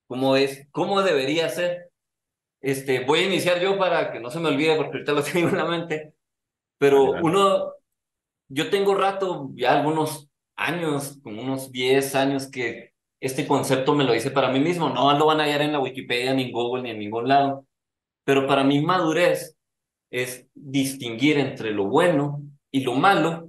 cómo 0.06 0.36
es, 0.36 0.68
cómo 0.72 1.02
debería 1.02 1.48
ser. 1.48 1.90
Este, 2.60 3.00
voy 3.04 3.20
a 3.20 3.26
iniciar 3.26 3.60
yo 3.60 3.78
para 3.78 4.12
que 4.12 4.20
no 4.20 4.30
se 4.30 4.38
me 4.40 4.48
olvide 4.50 4.76
porque 4.76 4.98
ahorita 4.98 5.12
lo 5.12 5.22
tengo 5.22 5.48
en 5.48 5.56
la 5.56 5.64
mente, 5.64 6.12
pero 6.82 7.12
uno, 7.22 7.74
yo 8.48 8.68
tengo 8.68 8.96
rato, 8.96 9.52
ya 9.54 9.78
algunos 9.78 10.28
años, 10.56 11.20
como 11.22 11.40
unos 11.40 11.70
10 11.70 12.16
años 12.16 12.50
que 12.50 12.90
este 13.20 13.46
concepto 13.46 13.94
me 13.94 14.02
lo 14.02 14.16
hice 14.16 14.32
para 14.32 14.50
mí 14.50 14.58
mismo, 14.58 14.88
no 14.88 15.16
lo 15.16 15.26
van 15.26 15.40
a 15.40 15.44
hallar 15.44 15.62
en 15.62 15.70
la 15.70 15.78
Wikipedia, 15.78 16.34
ni 16.34 16.42
en 16.42 16.50
Google, 16.50 16.82
ni 16.82 16.90
en 16.90 16.98
ningún 16.98 17.28
lado, 17.28 17.64
pero 18.24 18.48
para 18.48 18.64
mí 18.64 18.80
madurez 18.80 19.56
es 20.10 20.48
distinguir 20.54 21.38
entre 21.38 21.70
lo 21.70 21.84
bueno 21.84 22.42
y 22.72 22.80
lo 22.80 22.94
malo 22.94 23.48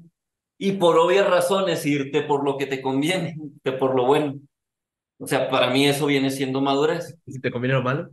y 0.60 0.74
por 0.74 0.96
obvias 1.00 1.28
razones 1.28 1.88
irte 1.88 2.22
por 2.22 2.46
lo 2.46 2.56
que 2.60 2.68
te 2.68 2.84
conviene, 2.84 3.36
que 3.64 3.72
por 3.72 3.96
lo 3.96 4.06
bueno. 4.06 4.36
O 5.18 5.26
sea, 5.26 5.50
para 5.50 5.72
mí 5.72 5.88
eso 5.88 6.06
viene 6.06 6.30
siendo 6.30 6.62
madurez. 6.62 7.18
¿Y 7.26 7.32
si 7.34 7.42
te 7.42 7.50
conviene 7.50 7.78
lo 7.78 7.82
malo? 7.82 8.12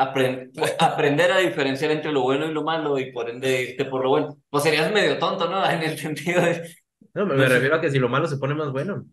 Apren- 0.00 0.50
aprender 0.78 1.30
a 1.30 1.38
diferenciar 1.38 1.90
entre 1.90 2.12
lo 2.12 2.22
bueno 2.22 2.46
y 2.46 2.54
lo 2.54 2.62
malo 2.62 2.98
y 2.98 3.12
por 3.12 3.28
ende 3.28 3.62
irte 3.62 3.84
por 3.84 4.02
lo 4.02 4.10
bueno. 4.10 4.38
Pues 4.48 4.62
serías 4.64 4.90
medio 4.92 5.18
tonto, 5.18 5.48
¿no? 5.50 5.68
En 5.68 5.82
el 5.82 5.98
sentido 5.98 6.40
de... 6.42 6.74
No, 7.14 7.26
me, 7.26 7.34
me 7.34 7.48
refiero 7.48 7.74
a 7.76 7.80
que 7.80 7.90
si 7.90 7.98
lo 7.98 8.08
malo 8.08 8.26
se 8.28 8.36
pone 8.38 8.54
más 8.54 8.70
bueno. 8.72 9.04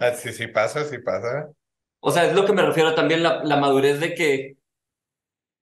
Ah, 0.00 0.12
sí, 0.14 0.32
sí 0.32 0.46
pasa, 0.48 0.84
sí 0.84 0.98
pasa. 0.98 1.48
O 2.00 2.10
sea, 2.10 2.26
es 2.26 2.34
lo 2.34 2.44
que 2.44 2.52
me 2.52 2.62
refiero 2.62 2.94
también 2.94 3.22
la, 3.22 3.42
la 3.44 3.56
madurez 3.56 4.00
de 4.00 4.14
que 4.14 4.56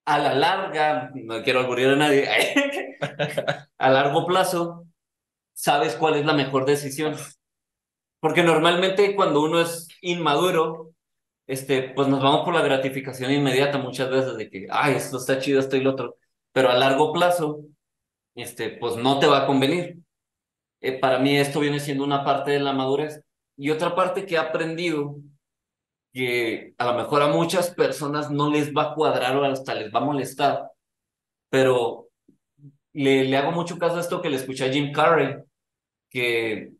a 0.04 0.18
la 0.18 0.34
larga, 0.34 1.10
no 1.14 1.42
quiero 1.42 1.60
aburrir 1.60 1.88
a 1.88 1.96
nadie, 1.96 2.28
a 3.78 3.90
largo 3.90 4.26
plazo, 4.26 4.86
sabes 5.54 5.96
cuál 5.96 6.16
es 6.16 6.26
la 6.26 6.34
mejor 6.34 6.66
decisión. 6.66 7.16
Porque 8.20 8.42
normalmente 8.42 9.14
cuando 9.14 9.42
uno 9.42 9.60
es 9.60 9.88
inmaduro, 10.02 10.89
este, 11.50 11.82
pues 11.94 12.06
nos 12.06 12.22
vamos 12.22 12.42
por 12.44 12.54
la 12.54 12.62
gratificación 12.62 13.32
inmediata 13.32 13.76
muchas 13.76 14.08
veces 14.08 14.36
de 14.36 14.48
que, 14.48 14.68
ay, 14.70 14.94
esto 14.94 15.16
está 15.16 15.40
chido, 15.40 15.58
esto 15.58 15.76
y 15.76 15.80
lo 15.80 15.90
otro. 15.90 16.16
Pero 16.52 16.70
a 16.70 16.74
largo 16.74 17.12
plazo, 17.12 17.64
este, 18.36 18.70
pues 18.70 18.96
no 18.96 19.18
te 19.18 19.26
va 19.26 19.42
a 19.42 19.46
convenir. 19.46 19.98
Eh, 20.80 20.92
para 21.00 21.18
mí 21.18 21.36
esto 21.36 21.58
viene 21.58 21.80
siendo 21.80 22.04
una 22.04 22.24
parte 22.24 22.52
de 22.52 22.60
la 22.60 22.72
madurez. 22.72 23.20
Y 23.56 23.70
otra 23.70 23.96
parte 23.96 24.26
que 24.26 24.36
he 24.36 24.38
aprendido, 24.38 25.16
que 26.12 26.72
a 26.78 26.84
lo 26.86 26.94
mejor 26.94 27.20
a 27.22 27.26
muchas 27.26 27.74
personas 27.74 28.30
no 28.30 28.48
les 28.48 28.72
va 28.72 28.92
a 28.92 28.94
cuadrar 28.94 29.36
o 29.36 29.44
hasta 29.44 29.74
les 29.74 29.92
va 29.92 29.98
a 29.98 30.04
molestar, 30.04 30.70
pero 31.50 32.10
le, 32.92 33.24
le 33.24 33.36
hago 33.36 33.50
mucho 33.50 33.76
caso 33.76 33.96
a 33.96 34.00
esto 34.00 34.22
que 34.22 34.30
le 34.30 34.36
escuché 34.36 34.66
a 34.66 34.72
Jim 34.72 34.92
Carrey, 34.92 35.34
que 36.10 36.70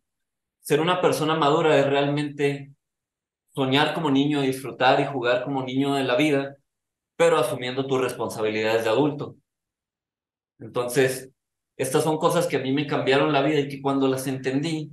ser 0.61 0.81
una 0.81 1.01
persona 1.01 1.35
madura 1.35 1.77
es 1.77 1.87
realmente 1.87 2.73
soñar 3.55 3.95
como 3.95 4.11
niño, 4.11 4.43
disfrutar 4.43 5.01
y 5.01 5.07
jugar 5.07 5.45
como 5.45 5.63
niño 5.63 5.95
de 5.95 6.05
la 6.05 6.17
vida, 6.17 6.57
pero 7.17 7.39
asumiendo 7.39 7.87
tus 7.87 8.01
responsabilidades 8.01 8.85
de 8.85 8.91
adulto. 8.91 9.37
Entonces, 10.59 11.31
estas 11.77 12.05
son 12.05 12.19
cosas 12.19 12.47
que 12.47 12.57
a 12.57 12.61
mí 12.61 12.73
me 12.73 12.87
cambiaron 12.87 13.33
la 13.33 13.43
vida 13.43 13.61
y 13.61 13.69
que 13.69 13.81
cuando 13.83 14.09
las 14.09 14.27
entendí, 14.27 14.91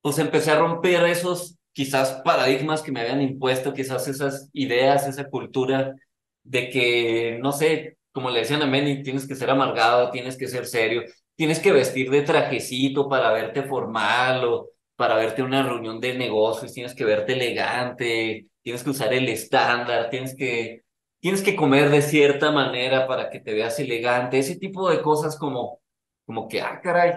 pues 0.00 0.18
empecé 0.18 0.50
a 0.52 0.58
romper 0.58 1.04
esos 1.04 1.58
quizás 1.72 2.22
paradigmas 2.24 2.82
que 2.82 2.92
me 2.92 3.00
habían 3.00 3.22
impuesto, 3.22 3.72
quizás 3.74 4.08
esas 4.08 4.50
ideas, 4.52 5.06
esa 5.06 5.28
cultura 5.28 5.94
de 6.42 6.70
que, 6.70 7.38
no 7.40 7.52
sé, 7.52 7.98
como 8.10 8.30
le 8.30 8.40
decían 8.40 8.62
a 8.62 8.66
Manny, 8.66 9.02
tienes 9.02 9.28
que 9.28 9.36
ser 9.36 9.50
amargado, 9.50 10.10
tienes 10.10 10.36
que 10.36 10.48
ser 10.48 10.66
serio, 10.66 11.02
tienes 11.36 11.60
que 11.60 11.72
vestir 11.72 12.10
de 12.10 12.22
trajecito 12.22 13.08
para 13.08 13.30
verte 13.30 13.62
formal 13.62 14.44
o 14.44 14.70
para 14.98 15.14
verte 15.14 15.44
una 15.44 15.62
reunión 15.62 16.00
de 16.00 16.18
negocios, 16.18 16.72
tienes 16.74 16.92
que 16.92 17.04
verte 17.04 17.34
elegante, 17.34 18.48
tienes 18.62 18.82
que 18.82 18.90
usar 18.90 19.12
el 19.14 19.28
estándar, 19.28 20.10
tienes 20.10 20.34
que, 20.34 20.82
tienes 21.20 21.40
que 21.40 21.54
comer 21.54 21.88
de 21.88 22.02
cierta 22.02 22.50
manera 22.50 23.06
para 23.06 23.30
que 23.30 23.38
te 23.38 23.54
veas 23.54 23.78
elegante, 23.78 24.40
ese 24.40 24.56
tipo 24.58 24.90
de 24.90 25.00
cosas 25.00 25.38
como, 25.38 25.80
como 26.26 26.48
que, 26.48 26.60
ah, 26.62 26.80
caray. 26.82 27.12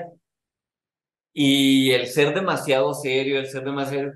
Y 1.33 1.89
el 1.91 2.05
ser 2.05 2.35
demasiado 2.35 2.93
serio, 2.93 3.39
el 3.39 3.47
ser 3.47 3.63
demasiado... 3.63 4.11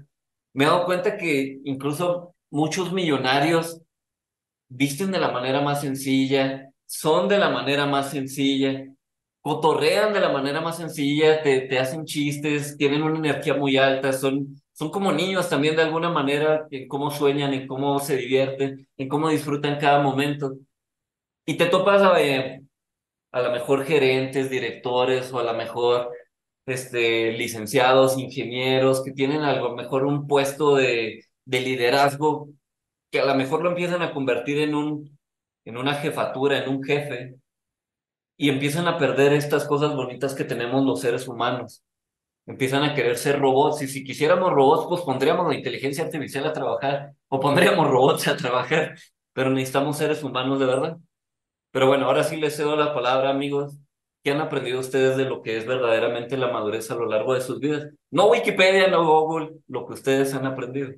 Me 0.53 0.65
he 0.65 0.67
dado 0.67 0.85
cuenta 0.85 1.17
que 1.17 1.59
incluso 1.63 2.35
muchos 2.51 2.93
millonarios 2.93 3.81
visten 4.69 5.09
de 5.11 5.19
la 5.19 5.31
manera 5.31 5.61
más 5.61 5.81
sencilla, 5.81 6.69
son 6.85 7.27
de 7.27 7.39
la 7.39 7.49
manera 7.49 7.87
más 7.87 8.11
sencilla, 8.11 8.94
cotorrean 9.45 10.11
de 10.11 10.19
la 10.19 10.29
manera 10.29 10.59
más 10.59 10.77
sencilla, 10.77 11.43
te, 11.43 11.61
te 11.61 11.77
hacen 11.77 12.03
chistes, 12.05 12.77
tienen 12.77 13.03
una 13.03 13.19
energía 13.19 13.53
muy 13.53 13.77
alta, 13.77 14.11
son, 14.11 14.59
son 14.73 14.89
como 14.89 15.11
niños 15.11 15.47
también 15.49 15.75
de 15.75 15.83
alguna 15.83 16.09
manera 16.09 16.65
en 16.71 16.87
cómo 16.87 17.11
sueñan, 17.11 17.53
en 17.53 17.67
cómo 17.67 17.99
se 17.99 18.17
divierten, 18.17 18.87
en 18.97 19.07
cómo 19.07 19.29
disfrutan 19.29 19.77
cada 19.79 20.01
momento. 20.01 20.55
Y 21.45 21.57
te 21.57 21.67
topas 21.67 22.01
a, 22.01 22.15
a 22.15 23.41
lo 23.41 23.51
mejor 23.51 23.85
gerentes, 23.85 24.49
directores 24.49 25.31
o 25.31 25.37
a 25.37 25.43
lo 25.43 25.53
mejor 25.53 26.09
este, 26.65 27.33
licenciados, 27.33 28.17
ingenieros 28.17 29.03
que 29.03 29.11
tienen 29.11 29.41
a 29.43 29.55
lo 29.57 29.75
mejor 29.75 30.05
un 30.05 30.25
puesto 30.25 30.75
de, 30.75 31.23
de 31.45 31.61
liderazgo 31.61 32.49
que 33.11 33.19
a 33.19 33.25
lo 33.25 33.35
mejor 33.35 33.61
lo 33.61 33.69
empiezan 33.69 34.01
a 34.01 34.11
convertir 34.11 34.57
en, 34.57 34.73
un, 34.73 35.19
en 35.65 35.77
una 35.77 35.93
jefatura, 35.93 36.63
en 36.63 36.67
un 36.67 36.83
jefe, 36.83 37.35
y 38.37 38.49
empiezan 38.49 38.87
a 38.87 38.97
perder 38.97 39.33
estas 39.33 39.65
cosas 39.65 39.95
bonitas 39.95 40.33
que 40.33 40.43
tenemos 40.43 40.85
los 40.85 41.01
seres 41.01 41.27
humanos. 41.27 41.83
Empiezan 42.45 42.83
a 42.83 42.93
querer 42.93 43.17
ser 43.17 43.39
robots, 43.39 43.81
y 43.81 43.87
si 43.87 44.03
quisiéramos 44.03 44.51
robots, 44.51 44.87
pues 44.87 45.01
pondríamos 45.01 45.47
la 45.47 45.55
inteligencia 45.55 46.03
artificial 46.03 46.45
a 46.45 46.53
trabajar, 46.53 47.13
o 47.27 47.39
pondríamos 47.39 47.87
robots 47.91 48.27
a 48.27 48.37
trabajar, 48.37 48.95
pero 49.33 49.49
necesitamos 49.49 49.97
seres 49.97 50.23
humanos 50.23 50.59
de 50.59 50.65
verdad. 50.65 50.97
Pero 51.71 51.87
bueno, 51.87 52.05
ahora 52.05 52.23
sí 52.23 52.37
les 52.37 52.55
cedo 52.55 52.75
la 52.75 52.93
palabra, 52.93 53.29
amigos. 53.29 53.77
¿Qué 54.23 54.31
han 54.31 54.41
aprendido 54.41 54.79
ustedes 54.79 55.17
de 55.17 55.25
lo 55.25 55.41
que 55.43 55.57
es 55.57 55.67
verdaderamente 55.67 56.37
la 56.37 56.51
madurez 56.51 56.89
a 56.89 56.95
lo 56.95 57.05
largo 57.05 57.33
de 57.33 57.41
sus 57.41 57.59
vidas? 57.59 57.89
No 58.09 58.29
Wikipedia, 58.29 58.87
no 58.87 59.05
Google, 59.05 59.57
lo 59.67 59.85
que 59.85 59.93
ustedes 59.93 60.33
han 60.33 60.47
aprendido. 60.47 60.93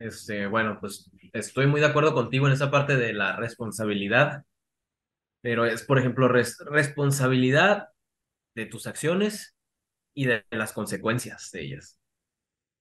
Este, 0.00 0.46
bueno, 0.48 0.78
pues 0.80 1.11
estoy 1.32 1.66
muy 1.66 1.80
de 1.80 1.86
acuerdo 1.86 2.14
contigo 2.14 2.46
en 2.46 2.52
esa 2.54 2.70
parte 2.70 2.96
de 2.96 3.12
la 3.12 3.36
responsabilidad, 3.36 4.44
pero 5.40 5.66
es, 5.66 5.82
por 5.84 5.98
ejemplo, 5.98 6.28
responsabilidad 6.28 7.88
de 8.54 8.66
tus 8.66 8.86
acciones 8.86 9.56
y 10.14 10.26
de 10.26 10.44
las 10.50 10.72
consecuencias 10.72 11.50
de 11.52 11.62
ellas. 11.62 12.00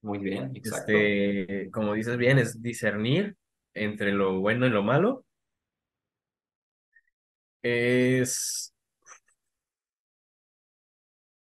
Muy 0.02 0.20
bien, 0.20 0.56
exacto. 0.56 0.94
Este, 0.94 1.70
como 1.72 1.94
dices 1.94 2.18
bien, 2.18 2.40
es 2.40 2.62
discernir 2.62 3.38
entre 3.74 4.12
lo 4.12 4.40
bueno 4.40 4.66
y 4.68 4.70
lo 4.70 4.84
malo. 4.84 5.26
Es 7.64 8.74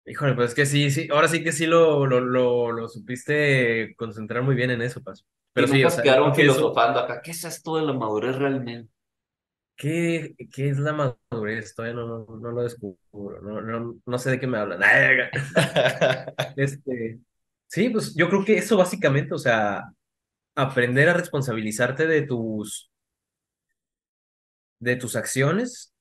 Híjole, 0.07 0.35
pues 0.35 0.51
es 0.51 0.55
que 0.55 0.67
sí, 0.67 0.91
sí, 0.91 1.09
ahora 1.11 1.29
sí 1.29 1.43
que 1.43 1.51
sí 1.53 1.67
lo, 1.67 2.05
lo, 2.07 2.21
lo, 2.21 2.73
lo 2.73 2.89
supiste 2.89 3.95
concentrar 3.97 4.43
muy 4.43 4.55
bien 4.55 4.71
en 4.71 4.83
eso, 4.83 5.03
Paso. 5.03 5.25
Pero 5.55 5.69
sí, 5.69 5.83
o 5.85 5.89
sea, 5.89 6.03
quedaron 6.03 6.35
filosofando 6.35 7.01
acá. 7.01 7.23
¿Qué 7.23 7.31
es 7.31 7.45
esto 7.45 7.77
de 7.77 7.83
la 7.87 7.95
madurez 7.95 8.37
realmente? 8.37 8.93
¿Qué, 9.77 10.35
qué 10.53 10.69
es 10.69 10.79
la 10.79 10.93
madurez? 10.93 11.75
Todavía 11.75 11.97
no, 11.97 12.07
no, 12.07 12.37
no 12.37 12.51
lo 12.51 12.63
descubro. 12.63 13.41
No, 13.41 13.61
no, 13.63 13.97
no, 14.05 14.19
sé 14.19 14.33
de 14.33 14.41
qué 14.41 14.47
me 14.47 14.59
hablan. 14.59 14.83
este, 16.57 17.21
sí, 17.67 17.89
pues 17.89 18.15
yo 18.15 18.29
creo 18.29 18.45
que 18.45 18.59
eso 18.59 18.77
básicamente, 18.77 19.35
o 19.35 19.39
sea, 19.39 19.91
aprender 20.55 21.09
a 21.09 21.15
responsabilizarte 21.15 22.07
de 22.07 22.23
tus, 22.23 22.91
de 24.81 24.97
tus 24.97 25.17
acciones 25.17 25.95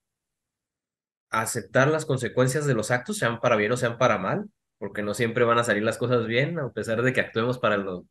aceptar 1.34 1.88
las 1.88 2.06
consecuencias 2.06 2.66
de 2.66 2.76
los 2.76 2.92
actos, 2.92 3.18
sean 3.18 3.40
para 3.42 3.56
bien 3.56 3.72
o 3.72 3.78
sean 3.78 3.98
para 3.98 4.18
mal, 4.18 4.46
porque 4.84 5.02
no 5.02 5.14
siempre 5.14 5.46
van 5.46 5.60
a 5.60 5.64
salir 5.64 5.82
las 5.82 5.98
cosas 5.98 6.28
bien, 6.28 6.60
a 6.60 6.70
pesar 6.74 7.02
de 7.04 7.14
que 7.14 7.22
actuemos 7.22 7.58
para 7.58 7.78
lo, 7.78 8.06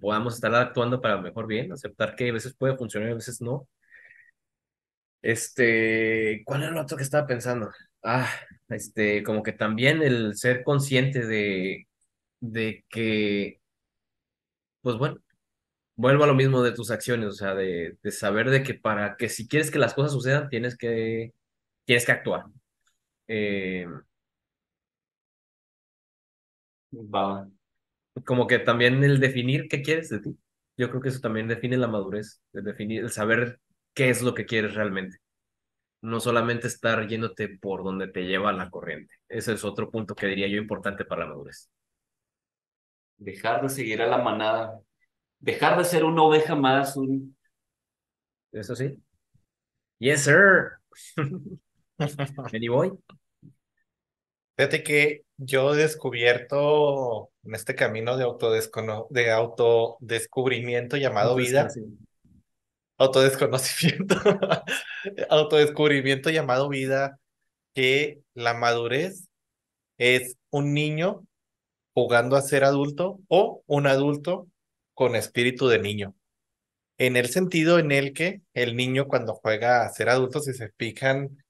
podamos 0.00 0.36
estar 0.36 0.54
actuando 0.54 1.02
para 1.02 1.20
mejor 1.20 1.46
bien, 1.46 1.70
aceptar 1.70 2.16
que 2.16 2.30
a 2.30 2.32
veces 2.32 2.54
puede 2.56 2.78
funcionar 2.78 3.10
a 3.10 3.14
veces 3.14 3.42
no. 3.42 3.68
Este, 5.20 6.42
¿cuál 6.46 6.62
era 6.62 6.72
lo 6.72 6.80
otro 6.80 6.96
que 6.96 7.02
estaba 7.02 7.26
pensando? 7.26 7.70
Ah, 8.02 8.26
este, 8.70 9.22
como 9.22 9.42
que 9.42 9.52
también 9.52 10.02
el 10.02 10.34
ser 10.34 10.64
consciente 10.64 11.26
de, 11.26 11.88
de 12.40 12.86
que, 12.88 13.60
pues 14.80 14.96
bueno, 14.96 15.18
vuelvo 15.96 16.24
a 16.24 16.26
lo 16.28 16.34
mismo 16.34 16.62
de 16.62 16.72
tus 16.72 16.90
acciones, 16.90 17.28
o 17.28 17.32
sea, 17.32 17.54
de, 17.54 17.98
de 18.02 18.12
saber 18.12 18.50
de 18.50 18.62
que 18.62 18.74
para 18.74 19.16
que 19.16 19.28
si 19.28 19.48
quieres 19.48 19.70
que 19.70 19.78
las 19.78 19.94
cosas 19.94 20.12
sucedan, 20.12 20.48
tienes 20.48 20.76
que, 20.78 21.34
tienes 21.84 22.06
que 22.06 22.12
actuar. 22.12 22.46
Eh, 23.28 23.86
Va. 26.96 27.48
como 28.24 28.46
que 28.46 28.58
también 28.58 29.02
el 29.04 29.20
definir 29.20 29.68
qué 29.68 29.82
quieres 29.82 30.10
de 30.10 30.20
ti. 30.20 30.38
Yo 30.76 30.90
creo 30.90 31.00
que 31.00 31.08
eso 31.08 31.20
también 31.20 31.48
define 31.48 31.76
la 31.76 31.88
madurez, 31.88 32.42
el 32.52 32.64
definir, 32.64 33.02
el 33.04 33.10
saber 33.10 33.60
qué 33.94 34.10
es 34.10 34.22
lo 34.22 34.34
que 34.34 34.46
quieres 34.46 34.74
realmente. 34.74 35.18
No 36.02 36.20
solamente 36.20 36.66
estar 36.66 37.06
yéndote 37.08 37.48
por 37.58 37.82
donde 37.84 38.08
te 38.08 38.24
lleva 38.24 38.52
la 38.52 38.70
corriente. 38.70 39.14
Ese 39.28 39.54
es 39.54 39.64
otro 39.64 39.90
punto 39.90 40.14
que 40.14 40.26
diría 40.26 40.48
yo 40.48 40.58
importante 40.58 41.04
para 41.04 41.24
la 41.24 41.30
madurez. 41.30 41.70
Dejar 43.16 43.62
de 43.62 43.68
seguir 43.68 44.02
a 44.02 44.06
la 44.06 44.18
manada. 44.18 44.80
Dejar 45.38 45.78
de 45.78 45.84
ser 45.84 46.04
una 46.04 46.22
oveja 46.22 46.54
más. 46.54 46.96
Un... 46.96 47.36
Eso 48.52 48.74
sí. 48.76 49.02
Yes, 49.98 50.24
sir. 50.24 50.72
voy. 52.70 52.92
Fíjate 54.56 54.82
que 54.82 55.23
yo 55.36 55.74
he 55.74 55.76
descubierto 55.76 57.30
en 57.42 57.54
este 57.54 57.74
camino 57.74 58.16
de, 58.16 58.24
autodescono 58.24 59.06
de 59.10 59.30
autodescubrimiento 59.30 60.96
llamado 60.96 61.34
vida, 61.34 61.68
autodesconocimiento, 62.98 64.16
autodescubrimiento 65.28 66.30
llamado 66.30 66.68
vida, 66.68 67.18
que 67.74 68.20
la 68.34 68.54
madurez 68.54 69.28
es 69.98 70.36
un 70.50 70.72
niño 70.74 71.26
jugando 71.92 72.36
a 72.36 72.42
ser 72.42 72.64
adulto 72.64 73.20
o 73.28 73.62
un 73.66 73.86
adulto 73.86 74.46
con 74.94 75.16
espíritu 75.16 75.68
de 75.68 75.80
niño. 75.80 76.14
En 76.96 77.16
el 77.16 77.28
sentido 77.28 77.80
en 77.80 77.90
el 77.90 78.12
que 78.12 78.42
el 78.52 78.76
niño 78.76 79.08
cuando 79.08 79.34
juega 79.34 79.84
a 79.84 79.88
ser 79.90 80.08
adulto, 80.08 80.38
si 80.38 80.54
se 80.54 80.70
fijan, 80.78 81.44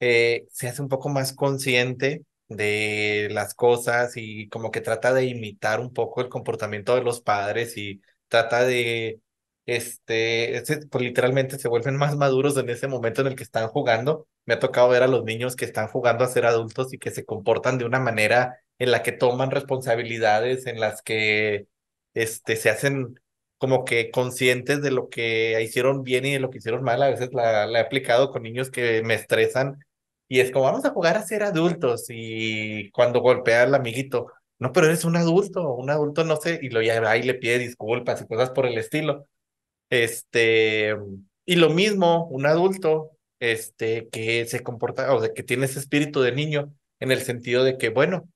eh, 0.00 0.46
se 0.50 0.68
hace 0.68 0.82
un 0.82 0.88
poco 0.88 1.08
más 1.08 1.32
consciente 1.32 2.22
de 2.56 3.28
las 3.32 3.54
cosas 3.54 4.12
y 4.16 4.48
como 4.48 4.70
que 4.70 4.80
trata 4.80 5.12
de 5.12 5.26
imitar 5.26 5.80
un 5.80 5.92
poco 5.92 6.20
el 6.20 6.28
comportamiento 6.28 6.94
de 6.94 7.02
los 7.02 7.20
padres 7.20 7.76
y 7.76 8.02
trata 8.28 8.64
de 8.64 9.20
este, 9.66 10.56
ese- 10.56 10.86
pues 10.88 11.04
literalmente 11.04 11.58
se 11.58 11.68
vuelven 11.68 11.96
más 11.96 12.16
maduros 12.16 12.56
en 12.56 12.68
ese 12.70 12.88
momento 12.88 13.20
en 13.20 13.28
el 13.28 13.36
que 13.36 13.44
están 13.44 13.68
jugando. 13.68 14.26
Me 14.44 14.54
ha 14.54 14.58
tocado 14.58 14.88
ver 14.88 15.02
a 15.02 15.06
los 15.08 15.24
niños 15.24 15.56
que 15.56 15.64
están 15.64 15.88
jugando 15.88 16.24
a 16.24 16.28
ser 16.28 16.46
adultos 16.46 16.92
y 16.92 16.98
que 16.98 17.10
se 17.10 17.24
comportan 17.24 17.78
de 17.78 17.84
una 17.84 18.00
manera 18.00 18.58
en 18.78 18.90
la 18.90 19.02
que 19.02 19.12
toman 19.12 19.50
responsabilidades, 19.50 20.66
en 20.66 20.80
las 20.80 21.02
que 21.02 21.66
este, 22.14 22.56
se 22.56 22.70
hacen 22.70 23.14
como 23.58 23.84
que 23.84 24.10
conscientes 24.10 24.82
de 24.82 24.90
lo 24.90 25.08
que 25.08 25.60
hicieron 25.62 26.02
bien 26.02 26.26
y 26.26 26.32
de 26.32 26.40
lo 26.40 26.50
que 26.50 26.58
hicieron 26.58 26.82
mal. 26.82 27.02
A 27.02 27.10
veces 27.10 27.30
la, 27.32 27.66
la 27.66 27.78
he 27.78 27.82
aplicado 27.82 28.30
con 28.30 28.42
niños 28.42 28.70
que 28.70 29.02
me 29.04 29.14
estresan 29.14 29.84
y 30.32 30.40
es 30.40 30.50
como, 30.50 30.64
vamos 30.64 30.84
a 30.86 30.90
jugar 30.92 31.18
a 31.18 31.26
ser 31.26 31.42
adultos 31.42 32.06
y 32.08 32.90
cuando 32.92 33.20
golpea 33.20 33.64
al 33.64 33.74
amiguito. 33.74 34.28
No, 34.58 34.72
pero 34.72 34.86
eres 34.86 35.04
un 35.04 35.16
adulto, 35.16 35.74
un 35.74 35.90
adulto 35.90 36.24
no 36.24 36.36
sé, 36.36 36.58
y 36.62 36.70
lo 36.70 36.80
lleva 36.80 37.18
y 37.18 37.22
le 37.22 37.34
pide 37.34 37.58
disculpas 37.58 38.22
y 38.22 38.26
cosas 38.26 38.50
por 38.50 38.64
el 38.64 38.78
estilo. 38.78 39.28
Este, 39.90 40.96
y 41.44 41.56
lo 41.56 41.68
mismo, 41.70 42.28
un 42.28 42.46
adulto, 42.46 43.10
este, 43.40 44.08
que 44.08 44.46
se 44.46 44.60
comporta, 44.62 45.14
o 45.14 45.20
sea, 45.20 45.34
que 45.34 45.42
tiene 45.42 45.66
ese 45.66 45.80
espíritu 45.80 46.22
de 46.22 46.32
niño, 46.32 46.74
en 46.98 47.12
el 47.12 47.20
sentido 47.20 47.62
de 47.62 47.76
que, 47.76 47.90
bueno, 47.90 48.26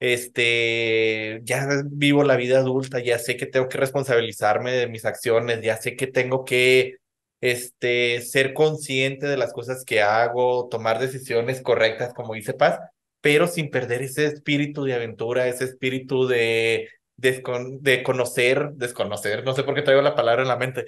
este, 0.00 1.40
ya 1.44 1.68
vivo 1.86 2.22
la 2.22 2.36
vida 2.36 2.58
adulta, 2.58 3.00
ya 3.00 3.18
sé 3.18 3.38
que 3.38 3.46
tengo 3.46 3.68
que 3.68 3.78
responsabilizarme 3.78 4.72
de 4.72 4.88
mis 4.88 5.06
acciones, 5.06 5.62
ya 5.62 5.78
sé 5.78 5.96
que 5.96 6.06
tengo 6.06 6.44
que, 6.44 6.98
este, 7.40 8.20
ser 8.22 8.52
consciente 8.54 9.26
de 9.26 9.36
las 9.36 9.52
cosas 9.52 9.84
que 9.84 10.02
hago, 10.02 10.68
tomar 10.68 10.98
decisiones 10.98 11.62
correctas, 11.62 12.12
como 12.14 12.34
dice 12.34 12.54
Paz, 12.54 12.78
pero 13.20 13.46
sin 13.46 13.70
perder 13.70 14.02
ese 14.02 14.26
espíritu 14.26 14.84
de 14.84 14.94
aventura, 14.94 15.46
ese 15.46 15.64
espíritu 15.64 16.26
de, 16.26 16.88
descon- 17.16 17.78
de 17.80 18.02
conocer, 18.02 18.70
desconocer, 18.74 19.44
no 19.44 19.54
sé 19.54 19.62
por 19.62 19.74
qué 19.74 19.82
traigo 19.82 20.02
la 20.02 20.14
palabra 20.14 20.42
en 20.42 20.48
la 20.48 20.56
mente, 20.56 20.84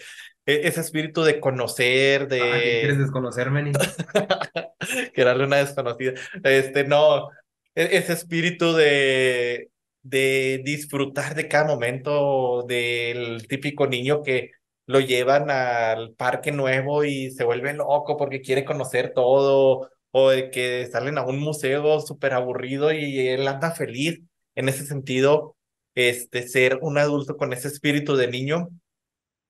e- 0.46 0.60
ese 0.64 0.80
espíritu 0.80 1.22
de 1.22 1.40
conocer, 1.40 2.22
Ah, 2.22 2.26
¿qué 2.62 2.78
quieres 2.80 2.96
de 2.96 3.02
desconocerme, 3.02 3.62
ni? 3.62 3.72
que 5.14 5.24
darle 5.24 5.44
una 5.44 5.58
desconocida. 5.58 6.12
Este, 6.42 6.84
no, 6.84 7.28
e- 7.74 7.96
ese 7.96 8.12
espíritu 8.14 8.72
de, 8.74 9.68
de 10.02 10.60
disfrutar 10.64 11.34
de 11.34 11.48
cada 11.48 11.64
momento 11.66 12.64
del 12.66 13.46
típico 13.46 13.86
niño 13.86 14.22
que 14.22 14.50
lo 14.86 15.00
llevan 15.00 15.50
al 15.50 16.14
parque 16.14 16.52
nuevo 16.52 17.04
y 17.04 17.30
se 17.30 17.44
vuelve 17.44 17.74
loco 17.74 18.16
porque 18.16 18.40
quiere 18.40 18.64
conocer 18.64 19.12
todo, 19.14 19.90
o 20.12 20.30
de 20.30 20.50
que 20.50 20.88
salen 20.90 21.18
a 21.18 21.24
un 21.24 21.40
museo 21.40 22.00
súper 22.00 22.34
aburrido 22.34 22.92
y 22.92 23.28
él 23.28 23.48
anda 23.48 23.72
feliz. 23.72 24.20
En 24.54 24.68
ese 24.68 24.86
sentido, 24.86 25.56
este, 25.94 26.46
ser 26.48 26.78
un 26.82 26.98
adulto 26.98 27.36
con 27.36 27.52
ese 27.52 27.68
espíritu 27.68 28.16
de 28.16 28.28
niño 28.28 28.68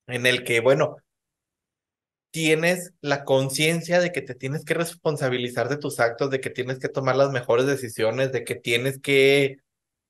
en 0.07 0.25
el 0.25 0.43
que, 0.43 0.59
bueno, 0.61 0.97
tienes 2.31 2.93
la 3.01 3.25
conciencia 3.25 3.99
de 3.99 4.11
que 4.11 4.21
te 4.21 4.35
tienes 4.35 4.65
que 4.65 4.73
responsabilizar 4.73 5.69
de 5.69 5.77
tus 5.77 5.99
actos, 5.99 6.31
de 6.31 6.41
que 6.41 6.49
tienes 6.49 6.79
que 6.79 6.89
tomar 6.89 7.15
las 7.15 7.31
mejores 7.31 7.67
decisiones, 7.67 8.31
de 8.31 8.43
que 8.43 8.55
tienes 8.55 8.99
que 8.99 9.57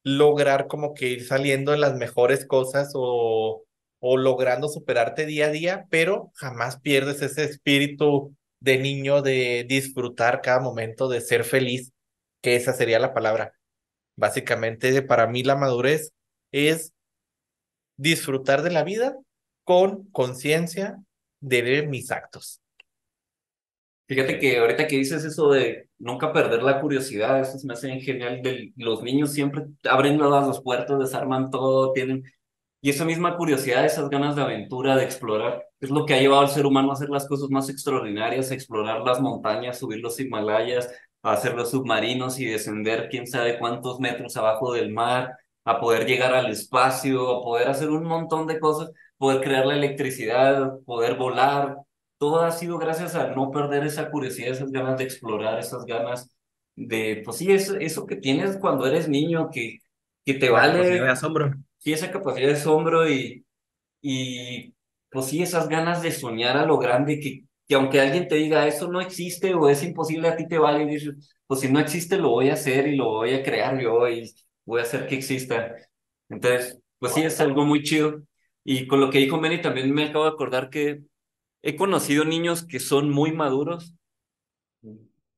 lograr 0.03 0.67
como 0.67 0.93
que 0.93 1.07
ir 1.09 1.25
saliendo 1.25 1.71
de 1.73 1.79
las 1.79 1.95
mejores 1.95 2.45
cosas 2.45 2.91
o, 2.95 3.63
o 4.05 4.17
logrando 4.17 4.67
superarte 4.67 5.25
día 5.25 5.45
a 5.45 5.49
día, 5.49 5.85
pero 5.89 6.33
jamás 6.35 6.77
pierdes 6.81 7.21
ese 7.21 7.45
espíritu 7.45 8.35
de 8.59 8.77
niño 8.77 9.21
de 9.21 9.65
disfrutar 9.65 10.41
cada 10.41 10.59
momento, 10.59 11.07
de 11.07 11.21
ser 11.21 11.45
feliz, 11.45 11.93
que 12.41 12.57
esa 12.57 12.73
sería 12.73 12.99
la 12.99 13.13
palabra. 13.13 13.53
Básicamente, 14.17 15.01
para 15.03 15.25
mí 15.27 15.41
la 15.43 15.55
madurez 15.55 16.11
es 16.51 16.91
disfrutar 17.95 18.61
de 18.61 18.71
la 18.71 18.83
vida 18.83 19.15
con 19.63 20.03
conciencia 20.11 21.01
de 21.39 21.87
mis 21.87 22.11
actos. 22.11 22.59
Fíjate 24.05 24.37
que 24.37 24.57
ahorita 24.57 24.85
que 24.85 24.97
dices 24.97 25.23
eso 25.23 25.49
de 25.49 25.87
nunca 25.97 26.33
perder 26.33 26.61
la 26.61 26.81
curiosidad, 26.81 27.39
eso 27.39 27.57
se 27.57 27.65
me 27.65 27.71
hace 27.71 28.01
genial. 28.01 28.41
De, 28.41 28.73
los 28.75 29.01
niños 29.01 29.31
siempre 29.31 29.63
abren 29.89 30.17
todas 30.17 30.45
las 30.45 30.59
puertas, 30.59 30.99
desarman 30.99 31.49
todo, 31.49 31.93
tienen... 31.93 32.25
Y 32.83 32.89
esa 32.89 33.05
misma 33.05 33.37
curiosidad, 33.37 33.85
esas 33.85 34.09
ganas 34.09 34.35
de 34.35 34.41
aventura, 34.41 34.97
de 34.97 35.05
explorar, 35.05 35.63
es 35.79 35.89
lo 35.89 36.05
que 36.05 36.15
ha 36.15 36.19
llevado 36.19 36.41
al 36.41 36.49
ser 36.49 36.65
humano 36.65 36.89
a 36.91 36.95
hacer 36.95 37.09
las 37.09 37.25
cosas 37.29 37.49
más 37.49 37.69
extraordinarias, 37.69 38.51
a 38.51 38.55
explorar 38.55 39.01
las 39.03 39.21
montañas, 39.21 39.79
subir 39.79 40.01
los 40.01 40.19
Himalayas, 40.19 40.89
a 41.21 41.31
hacer 41.31 41.55
los 41.55 41.71
submarinos 41.71 42.39
y 42.39 42.45
descender 42.45 43.07
quién 43.09 43.25
sabe 43.25 43.57
cuántos 43.57 44.01
metros 44.01 44.35
abajo 44.35 44.73
del 44.73 44.91
mar, 44.91 45.31
a 45.63 45.79
poder 45.79 46.05
llegar 46.05 46.33
al 46.33 46.51
espacio, 46.51 47.37
a 47.37 47.41
poder 47.41 47.69
hacer 47.69 47.89
un 47.89 48.03
montón 48.03 48.47
de 48.47 48.59
cosas, 48.59 48.91
poder 49.17 49.41
crear 49.41 49.65
la 49.65 49.75
electricidad, 49.75 50.73
poder 50.85 51.15
volar, 51.15 51.77
todo 52.17 52.41
ha 52.41 52.51
sido 52.51 52.77
gracias 52.79 53.15
a 53.15 53.27
no 53.29 53.49
perder 53.51 53.85
esa 53.85 54.11
curiosidad, 54.11 54.49
esas 54.49 54.71
ganas 54.71 54.97
de 54.97 55.05
explorar, 55.05 55.57
esas 55.57 55.85
ganas 55.85 56.29
de, 56.75 57.21
pues 57.23 57.37
sí, 57.37 57.49
eso, 57.49 57.75
eso 57.77 58.05
que 58.05 58.17
tienes 58.17 58.57
cuando 58.57 58.85
eres 58.85 59.07
niño, 59.07 59.49
que, 59.51 59.79
que 60.25 60.33
te 60.33 60.49
La 60.49 60.63
capacidad 60.63 60.83
de 60.83 60.99
vale, 60.99 61.11
asombro. 61.11 61.53
Sí, 61.83 61.93
esa 61.93 62.11
capacidad 62.11 62.47
de 62.47 62.53
asombro 62.55 63.09
y, 63.09 63.45
y 64.01 64.75
pues 65.11 65.27
sí, 65.27 65.41
esas 65.43 65.69
ganas 65.69 66.01
de 66.03 66.11
soñar 66.11 66.57
a 66.57 66.65
lo 66.65 66.77
grande, 66.79 67.19
que, 67.19 67.45
que 67.67 67.75
aunque 67.75 68.01
alguien 68.01 68.27
te 68.27 68.35
diga 68.35 68.67
eso 68.67 68.89
no 68.91 69.01
existe 69.01 69.53
o 69.55 69.69
es 69.69 69.83
imposible, 69.83 70.27
a 70.29 70.35
ti 70.37 70.47
te 70.47 70.57
vale 70.59 70.83
y 70.83 70.87
dices, 70.87 71.35
pues 71.47 71.61
si 71.61 71.71
no 71.71 71.79
existe 71.79 72.17
lo 72.17 72.29
voy 72.31 72.49
a 72.49 72.53
hacer 72.53 72.87
y 72.87 72.95
lo 72.97 73.05
voy 73.11 73.33
a 73.35 73.43
crear 73.43 73.79
yo 73.81 74.07
y 74.09 74.31
voy 74.65 74.79
a 74.81 74.83
hacer 74.83 75.07
que 75.07 75.15
exista. 75.15 75.75
Entonces, 76.29 76.79
pues 76.99 77.13
sí, 77.13 77.21
es 77.23 77.39
algo 77.41 77.65
muy 77.65 77.83
chido. 77.83 78.23
Y 78.63 78.87
con 78.87 78.99
lo 79.01 79.09
que 79.11 79.19
dijo 79.19 79.39
Manny 79.39 79.61
también 79.61 79.93
me 79.93 80.05
acabo 80.05 80.25
de 80.25 80.31
acordar 80.31 80.69
que 80.69 81.01
He 81.63 81.75
conocido 81.75 82.25
niños 82.25 82.65
que 82.65 82.79
son 82.79 83.09
muy 83.09 83.31
maduros. 83.33 83.95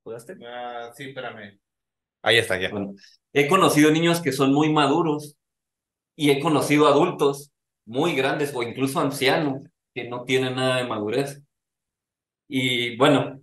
¿Pudaste? 0.04 0.36
Ah, 0.46 0.92
sí, 0.96 1.06
espérame. 1.06 1.60
Ahí 2.22 2.38
está, 2.38 2.60
ya. 2.60 2.70
Bueno, 2.72 2.96
he 3.34 3.48
conocido 3.48 3.92
niños 3.92 4.22
que 4.22 4.32
son 4.32 4.54
muy 4.54 4.72
maduros 4.72 5.38
y 6.16 6.32
he 6.32 6.40
conocido 6.40 6.88
adultos 6.88 7.52
muy 7.86 8.16
grandes 8.16 8.54
o 8.56 8.64
incluso 8.64 9.00
ancianos 9.00 9.64
que 9.94 10.10
no 10.10 10.24
tienen 10.24 10.56
nada 10.56 10.78
de 10.78 10.88
madurez. 10.88 11.42
Y 12.48 12.96
bueno, 12.98 13.42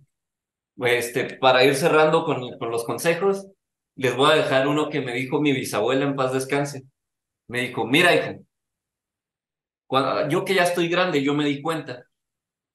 este, 0.77 1.37
para 1.37 1.63
ir 1.63 1.75
cerrando 1.75 2.25
con, 2.25 2.57
con 2.57 2.71
los 2.71 2.83
consejos, 2.83 3.47
les 3.95 4.15
voy 4.15 4.31
a 4.31 4.35
dejar 4.35 4.67
uno 4.67 4.89
que 4.89 5.01
me 5.01 5.13
dijo 5.13 5.41
mi 5.41 5.53
bisabuela 5.53 6.05
en 6.05 6.15
paz 6.15 6.33
descanse. 6.33 6.83
Me 7.47 7.61
dijo, 7.61 7.85
mira 7.85 8.15
hijo, 8.15 8.43
cuando, 9.87 10.27
yo 10.29 10.45
que 10.45 10.55
ya 10.55 10.63
estoy 10.63 10.87
grande, 10.89 11.23
yo 11.23 11.33
me 11.33 11.45
di 11.45 11.61
cuenta 11.61 12.05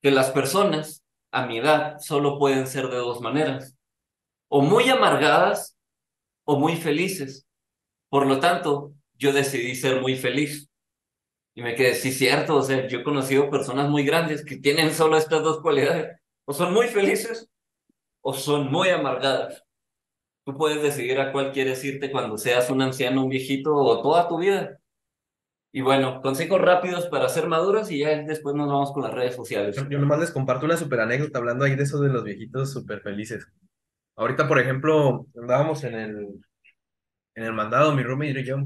que 0.03 0.11
las 0.11 0.31
personas 0.31 1.05
a 1.33 1.47
mi 1.47 1.59
edad 1.59 1.99
solo 1.99 2.39
pueden 2.39 2.67
ser 2.67 2.89
de 2.89 2.97
dos 2.97 3.21
maneras, 3.21 3.77
o 4.49 4.63
muy 4.63 4.89
amargadas 4.89 5.77
o 6.45 6.59
muy 6.59 6.77
felices. 6.77 7.47
Por 8.09 8.27
lo 8.27 8.41
tanto, 8.41 8.93
yo 9.19 9.33
decidí 9.33 9.75
ser 9.75 10.01
muy 10.01 10.17
feliz. 10.17 10.71
Y 11.55 11.63
me 11.63 11.75
quedé, 11.75 11.95
sí, 11.95 12.13
cierto, 12.13 12.57
o 12.57 12.63
sea, 12.63 12.87
yo 12.87 13.01
he 13.01 13.05
conocido 13.05 13.51
personas 13.51 13.89
muy 13.91 14.05
grandes 14.05 14.45
que 14.45 14.57
tienen 14.57 14.93
solo 14.93 15.17
estas 15.17 15.43
dos 15.43 15.61
cualidades, 15.61 16.17
o 16.45 16.53
son 16.53 16.73
muy 16.73 16.87
felices 16.87 17.51
o 18.21 18.33
son 18.33 18.71
muy 18.71 18.89
amargadas. 18.91 19.65
Tú 20.45 20.57
puedes 20.57 20.83
decidir 20.83 21.21
a 21.21 21.33
cuál 21.33 21.53
quieres 21.53 21.85
irte 21.85 22.11
cuando 22.11 22.39
seas 22.39 22.71
un 22.71 22.81
anciano, 22.81 23.25
un 23.25 23.29
viejito 23.29 23.75
o 23.75 24.01
toda 24.03 24.29
tu 24.29 24.39
vida. 24.39 24.79
Y 25.73 25.83
bueno, 25.83 26.23
consejos 26.23 26.61
rápidos 26.61 27.07
para 27.07 27.29
ser 27.29 27.47
maduros 27.47 27.91
y 27.91 27.99
ya 27.99 28.23
después 28.23 28.55
nos 28.55 28.69
vamos 28.69 28.93
con 28.93 29.03
las 29.03 29.13
redes 29.13 29.37
sociales. 29.37 29.77
Yo, 29.91 29.99
nomás 29.99 30.21
les 30.21 30.31
comparto 30.31 30.65
una 30.65 30.77
super 30.77 31.01
anécdota 31.01 31.39
hablando 31.39 31.65
ahí 31.65 31.75
de 31.77 31.83
eso 31.83 32.01
de 32.01 32.09
los 32.09 32.25
viejitos 32.25 32.73
súper 32.73 33.01
felices. 33.01 33.47
Ahorita, 34.17 34.49
por 34.49 34.59
ejemplo, 34.59 35.27
andábamos 35.37 35.85
en 35.85 35.95
el, 35.95 36.41
en 37.35 37.45
el 37.45 37.53
mandado, 37.53 37.95
mi 37.95 38.03
roommate 38.03 38.41
y 38.41 38.45
yo, 38.45 38.57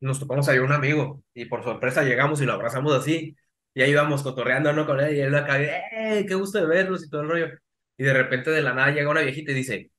nos 0.00 0.18
topamos 0.18 0.48
ahí 0.48 0.58
un 0.58 0.72
amigo 0.72 1.22
y 1.34 1.44
por 1.44 1.62
sorpresa 1.62 2.02
llegamos 2.02 2.40
y 2.40 2.46
lo 2.46 2.54
abrazamos 2.54 2.92
así 2.94 3.36
y 3.74 3.82
ahí 3.82 3.90
íbamos 3.90 4.22
cotorreando 4.22 4.72
¿no? 4.72 4.86
con 4.86 5.00
él 5.00 5.16
y 5.16 5.20
él 5.20 5.34
acá, 5.34 5.60
¡eh! 5.60 6.24
¡Qué 6.26 6.34
gusto 6.34 6.58
de 6.58 6.66
verlos 6.66 7.04
y 7.04 7.10
todo 7.10 7.22
el 7.22 7.28
rollo! 7.28 7.46
Y 7.96 8.04
de 8.04 8.12
repente 8.12 8.50
de 8.50 8.62
la 8.62 8.74
nada 8.74 8.90
llega 8.90 9.10
una 9.10 9.20
viejita 9.20 9.52
y 9.52 9.54
dice, 9.54 9.90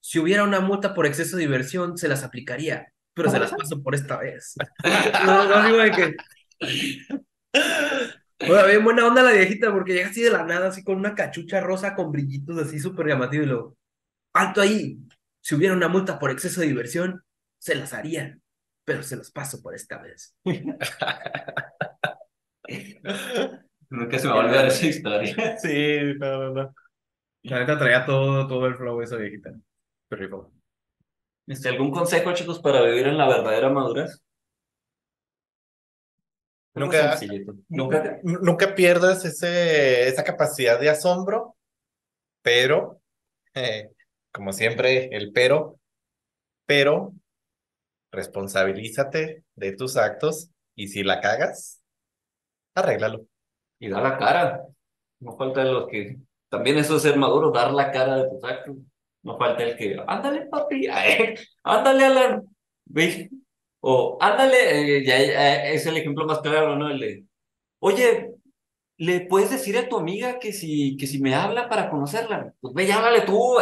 si 0.00 0.18
hubiera 0.18 0.44
una 0.44 0.60
multa 0.60 0.94
por 0.94 1.06
exceso 1.06 1.36
de 1.36 1.42
diversión, 1.42 1.96
se 1.98 2.08
las 2.08 2.24
aplicaría, 2.24 2.92
pero 3.14 3.30
se 3.30 3.38
las 3.38 3.52
paso 3.52 3.82
por 3.82 3.94
esta 3.94 4.18
vez. 4.18 4.54
No, 5.24 5.46
no, 5.46 5.66
digo 5.66 5.78
de 5.78 5.90
que... 5.90 6.16
Bueno, 8.46 8.66
bien 8.66 8.82
buena 8.82 9.06
onda 9.06 9.22
la 9.22 9.32
viejita 9.32 9.70
porque 9.70 9.92
llega 9.92 10.08
así 10.08 10.22
de 10.22 10.30
la 10.30 10.44
nada, 10.44 10.68
así 10.68 10.82
con 10.82 10.96
una 10.96 11.14
cachucha 11.14 11.60
rosa 11.60 11.94
con 11.94 12.10
brillitos 12.10 12.58
así 12.58 12.80
súper 12.80 13.08
llamativo 13.08 13.44
y 13.44 13.46
luego, 13.46 13.76
alto 14.32 14.62
ahí, 14.62 14.98
si 15.42 15.54
hubiera 15.54 15.74
una 15.74 15.88
multa 15.88 16.18
por 16.18 16.30
exceso 16.30 16.62
de 16.62 16.68
diversión, 16.68 17.22
se 17.58 17.74
las 17.74 17.92
haría, 17.92 18.38
pero 18.90 19.04
se 19.04 19.16
las 19.16 19.30
paso 19.30 19.62
por 19.62 19.72
esta 19.72 19.98
vez. 20.02 20.36
Nunca 23.88 24.18
se 24.18 24.26
me 24.26 24.32
va 24.32 24.40
a 24.40 24.44
olvidar 24.46 24.66
esa 24.66 24.84
historia. 24.86 25.56
Sí, 25.62 25.98
no, 26.18 26.38
no, 26.38 26.50
no. 26.54 26.74
La 27.44 27.60
neta 27.60 27.78
traía 27.78 28.04
todo, 28.04 28.48
todo 28.48 28.66
el 28.66 28.74
flow 28.74 29.00
esa 29.00 29.14
viejita. 29.14 29.52
Rico. 30.10 30.52
Este, 31.46 31.68
¿Algún 31.68 31.92
consejo, 31.92 32.34
chicos, 32.34 32.58
para 32.58 32.82
vivir 32.82 33.06
en 33.06 33.16
la 33.16 33.28
verdadera 33.28 33.70
madurez? 33.70 34.20
Nunca. 36.74 37.16
Nunca 38.24 38.74
pierdas 38.74 39.24
ese, 39.24 40.08
esa 40.08 40.24
capacidad 40.24 40.80
de 40.80 40.90
asombro, 40.90 41.54
pero, 42.42 43.00
eh, 43.54 43.92
como 44.32 44.52
siempre, 44.52 45.16
el 45.16 45.30
pero, 45.32 45.78
pero 46.66 47.12
responsabilízate 48.12 49.44
de 49.54 49.72
tus 49.72 49.96
actos 49.96 50.50
y 50.74 50.88
si 50.88 51.02
la 51.02 51.20
cagas, 51.20 51.82
arréglalo. 52.74 53.26
Y 53.78 53.88
da 53.88 54.00
la 54.00 54.18
cara. 54.18 54.62
No 55.20 55.36
falta 55.36 55.64
los 55.64 55.88
que. 55.88 56.18
También 56.48 56.78
eso 56.78 56.96
es 56.96 57.02
ser 57.02 57.16
maduro, 57.16 57.50
dar 57.50 57.72
la 57.72 57.90
cara 57.92 58.16
de 58.16 58.28
tus 58.30 58.44
actos. 58.44 58.76
No 59.22 59.38
falta 59.38 59.62
el 59.62 59.76
que. 59.76 59.98
Ándale, 60.06 60.46
papi. 60.46 60.86
ándale, 61.64 62.04
Alan. 62.04 62.42
Ve. 62.86 63.30
O 63.80 64.18
ándale. 64.20 64.98
eh, 64.98 65.04
ya, 65.06 65.70
es 65.70 65.86
el 65.86 65.96
ejemplo 65.96 66.26
más 66.26 66.40
claro, 66.40 66.76
¿no? 66.76 66.90
El 66.90 67.00
de. 67.00 67.24
Oye, 67.80 68.30
¿le 68.98 69.22
puedes 69.22 69.50
decir 69.50 69.76
a 69.78 69.88
tu 69.88 69.98
amiga 69.98 70.38
que 70.38 70.52
si, 70.52 70.96
que 70.96 71.06
si 71.06 71.20
me 71.20 71.34
habla 71.34 71.68
para 71.68 71.90
conocerla? 71.90 72.54
Pues 72.60 72.74
ve 72.74 72.84
y 72.84 72.90
háblale 72.90 73.22
tú. 73.22 73.58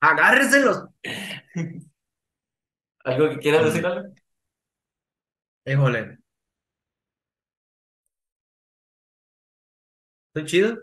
Agárreselos. 0.00 0.88
¿Algo 3.06 3.30
que 3.30 3.38
quieras 3.38 3.64
decir, 3.64 3.86
Alan? 3.86 4.14
Híjole. 5.66 6.18
¿Estoy 10.34 10.44
chido? 10.50 10.78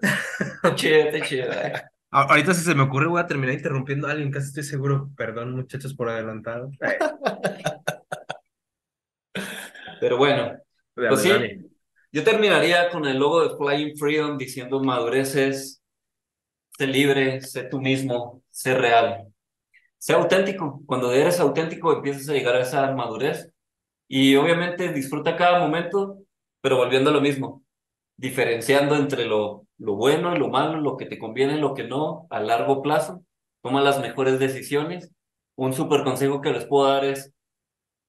Chido, 0.76 0.98
está 1.00 1.26
chido. 1.28 1.52
eh. 1.54 1.74
A- 2.12 2.22
Ahorita 2.24 2.54
si 2.54 2.62
se 2.64 2.76
me 2.76 2.84
ocurre 2.84 3.08
voy 3.08 3.22
a 3.22 3.28
terminar 3.28 3.54
interrumpiendo 3.56 4.08
a 4.08 4.12
alguien, 4.12 4.32
casi 4.32 4.48
estoy 4.48 4.64
seguro. 4.64 5.10
Perdón, 5.16 5.56
muchachos, 5.56 5.94
por 5.96 6.10
adelantado. 6.10 6.72
Pero 10.00 10.18
bueno. 10.18 10.58
Pues 10.96 11.22
sí. 11.22 11.32
Yo 12.12 12.24
terminaría 12.24 12.90
con 12.92 13.06
el 13.06 13.18
logo 13.18 13.48
de 13.48 13.58
Flying 13.58 13.98
Freedom 13.98 14.38
diciendo 14.38 14.84
madurez 14.84 15.36
es 15.36 15.82
sé 16.78 16.88
libre, 16.88 17.42
sé 17.42 17.66
tú 17.66 17.82
mismo, 17.82 18.44
sé 18.52 18.76
real. 18.76 19.33
Sé 20.04 20.12
auténtico. 20.12 20.82
Cuando 20.86 21.14
eres 21.14 21.40
auténtico 21.40 21.94
empiezas 21.94 22.28
a 22.28 22.34
llegar 22.34 22.58
a 22.58 22.64
esa 22.64 22.92
madurez 22.92 23.54
y 24.10 24.36
obviamente 24.36 24.92
disfruta 24.92 25.38
cada 25.38 25.60
momento, 25.60 26.18
pero 26.60 26.76
volviendo 26.76 27.10
a 27.10 27.14
lo 27.14 27.22
mismo, 27.22 27.64
diferenciando 28.18 28.98
entre 28.98 29.26
lo, 29.26 29.66
lo 29.78 29.96
bueno 29.96 30.36
y 30.36 30.40
lo 30.40 30.50
malo, 30.50 30.82
lo 30.82 30.98
que 30.98 31.06
te 31.06 31.18
conviene 31.18 31.56
y 31.56 31.62
lo 31.62 31.74
que 31.74 31.86
no, 31.86 32.28
a 32.32 32.42
largo 32.42 32.82
plazo, 32.82 33.24
toma 33.62 33.80
las 33.80 34.02
mejores 34.02 34.40
decisiones. 34.40 35.10
Un 35.56 35.72
súper 35.72 36.04
consejo 36.04 36.42
que 36.42 36.52
les 36.52 36.66
puedo 36.66 36.90
dar 36.90 37.06
es 37.06 37.32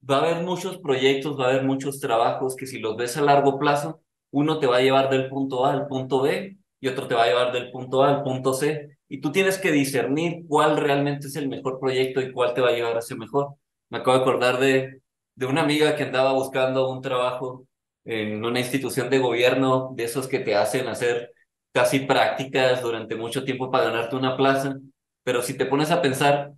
va 0.02 0.16
a 0.16 0.22
haber 0.22 0.42
muchos 0.44 0.78
proyectos, 0.78 1.38
va 1.38 1.44
a 1.44 1.50
haber 1.50 1.62
muchos 1.62 2.00
trabajos 2.00 2.56
que 2.56 2.66
si 2.66 2.80
los 2.80 2.96
ves 2.96 3.16
a 3.18 3.22
largo 3.22 3.56
plazo, 3.56 4.00
uno 4.32 4.58
te 4.58 4.66
va 4.66 4.78
a 4.78 4.82
llevar 4.82 5.10
del 5.10 5.28
punto 5.28 5.64
A 5.64 5.72
al 5.72 5.86
punto 5.86 6.22
B 6.22 6.56
y 6.80 6.88
otro 6.88 7.06
te 7.06 7.14
va 7.14 7.22
a 7.22 7.26
llevar 7.28 7.52
del 7.52 7.70
punto 7.70 8.02
A 8.02 8.08
al 8.16 8.24
punto 8.24 8.52
C. 8.52 8.98
Y 9.14 9.20
tú 9.20 9.30
tienes 9.30 9.58
que 9.58 9.70
discernir 9.70 10.44
cuál 10.48 10.76
realmente 10.76 11.28
es 11.28 11.36
el 11.36 11.48
mejor 11.48 11.78
proyecto 11.78 12.20
y 12.20 12.32
cuál 12.32 12.52
te 12.52 12.60
va 12.60 12.70
a 12.70 12.72
llevar 12.72 12.96
a 12.96 12.98
ese 12.98 13.14
mejor. 13.14 13.54
Me 13.88 13.98
acabo 13.98 14.16
de 14.16 14.22
acordar 14.22 14.58
de, 14.58 15.02
de 15.36 15.46
una 15.46 15.62
amiga 15.62 15.94
que 15.94 16.02
andaba 16.02 16.32
buscando 16.32 16.90
un 16.90 17.00
trabajo 17.00 17.64
en 18.04 18.44
una 18.44 18.58
institución 18.58 19.08
de 19.10 19.20
gobierno, 19.20 19.92
de 19.94 20.02
esos 20.02 20.26
que 20.26 20.40
te 20.40 20.56
hacen 20.56 20.88
hacer 20.88 21.32
casi 21.72 22.00
prácticas 22.00 22.82
durante 22.82 23.14
mucho 23.14 23.44
tiempo 23.44 23.70
para 23.70 23.84
ganarte 23.84 24.16
una 24.16 24.36
plaza. 24.36 24.80
Pero 25.22 25.42
si 25.42 25.56
te 25.56 25.66
pones 25.66 25.92
a 25.92 26.02
pensar, 26.02 26.50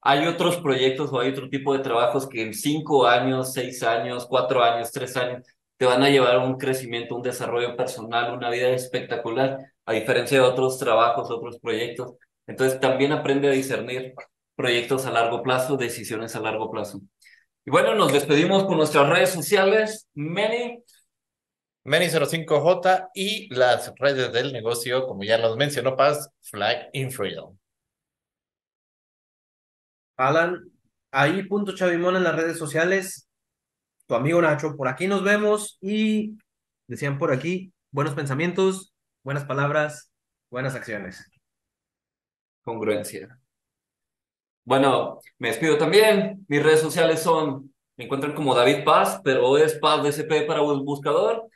hay 0.00 0.26
otros 0.26 0.56
proyectos 0.56 1.12
o 1.12 1.20
hay 1.20 1.28
otro 1.32 1.50
tipo 1.50 1.76
de 1.76 1.80
trabajos 1.80 2.26
que 2.26 2.40
en 2.40 2.54
cinco 2.54 3.06
años, 3.06 3.52
seis 3.52 3.82
años, 3.82 4.26
cuatro 4.26 4.64
años, 4.64 4.90
tres 4.90 5.18
años, 5.18 5.46
te 5.76 5.84
van 5.84 6.02
a 6.02 6.08
llevar 6.08 6.36
a 6.36 6.44
un 6.44 6.56
crecimiento, 6.56 7.14
un 7.14 7.22
desarrollo 7.22 7.76
personal, 7.76 8.32
una 8.32 8.48
vida 8.48 8.70
espectacular, 8.70 9.58
a 9.90 9.94
diferencia 9.94 10.38
de 10.38 10.44
otros 10.44 10.78
trabajos, 10.78 11.30
otros 11.32 11.58
proyectos. 11.58 12.14
Entonces 12.46 12.78
también 12.78 13.10
aprende 13.10 13.48
a 13.48 13.50
discernir 13.50 14.14
proyectos 14.54 15.04
a 15.04 15.10
largo 15.10 15.42
plazo, 15.42 15.76
decisiones 15.76 16.36
a 16.36 16.40
largo 16.40 16.70
plazo. 16.70 17.00
Y 17.66 17.72
bueno, 17.72 17.96
nos 17.96 18.12
despedimos 18.12 18.64
con 18.64 18.76
nuestras 18.76 19.08
redes 19.08 19.30
sociales. 19.30 20.08
Many, 20.14 20.84
Many05J 21.84 23.10
y 23.14 23.52
las 23.52 23.92
redes 23.98 24.32
del 24.32 24.52
negocio, 24.52 25.06
como 25.08 25.24
ya 25.24 25.38
los 25.38 25.56
mencionó 25.56 25.96
Paz, 25.96 26.30
Flag 26.40 26.88
in 26.92 27.10
Freedom. 27.10 27.58
Alan, 30.16 30.70
ahí 31.10 31.42
punto 31.42 31.74
Chavimón 31.74 32.14
en 32.14 32.22
las 32.22 32.36
redes 32.36 32.58
sociales. 32.58 33.28
Tu 34.06 34.14
amigo 34.14 34.40
Nacho, 34.40 34.76
por 34.76 34.86
aquí 34.86 35.08
nos 35.08 35.24
vemos 35.24 35.78
y 35.80 36.38
decían 36.86 37.18
por 37.18 37.32
aquí, 37.32 37.72
buenos 37.90 38.14
pensamientos, 38.14 38.89
buenas 39.22 39.44
palabras, 39.44 40.10
buenas 40.50 40.74
acciones. 40.74 41.24
congruencia. 42.62 43.38
Bueno, 44.64 45.18
me 45.38 45.48
despido 45.48 45.78
también. 45.78 46.44
Mis 46.48 46.62
redes 46.62 46.80
sociales 46.80 47.20
son, 47.22 47.74
me 47.96 48.04
encuentran 48.04 48.34
como 48.34 48.54
David 48.54 48.84
Paz, 48.84 49.20
pero 49.24 49.58
es 49.58 49.74
Paz 49.78 50.02
DCP 50.02 50.46
para 50.46 50.60
el 50.60 50.80
buscador. 50.80 51.48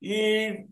Y 0.00 0.66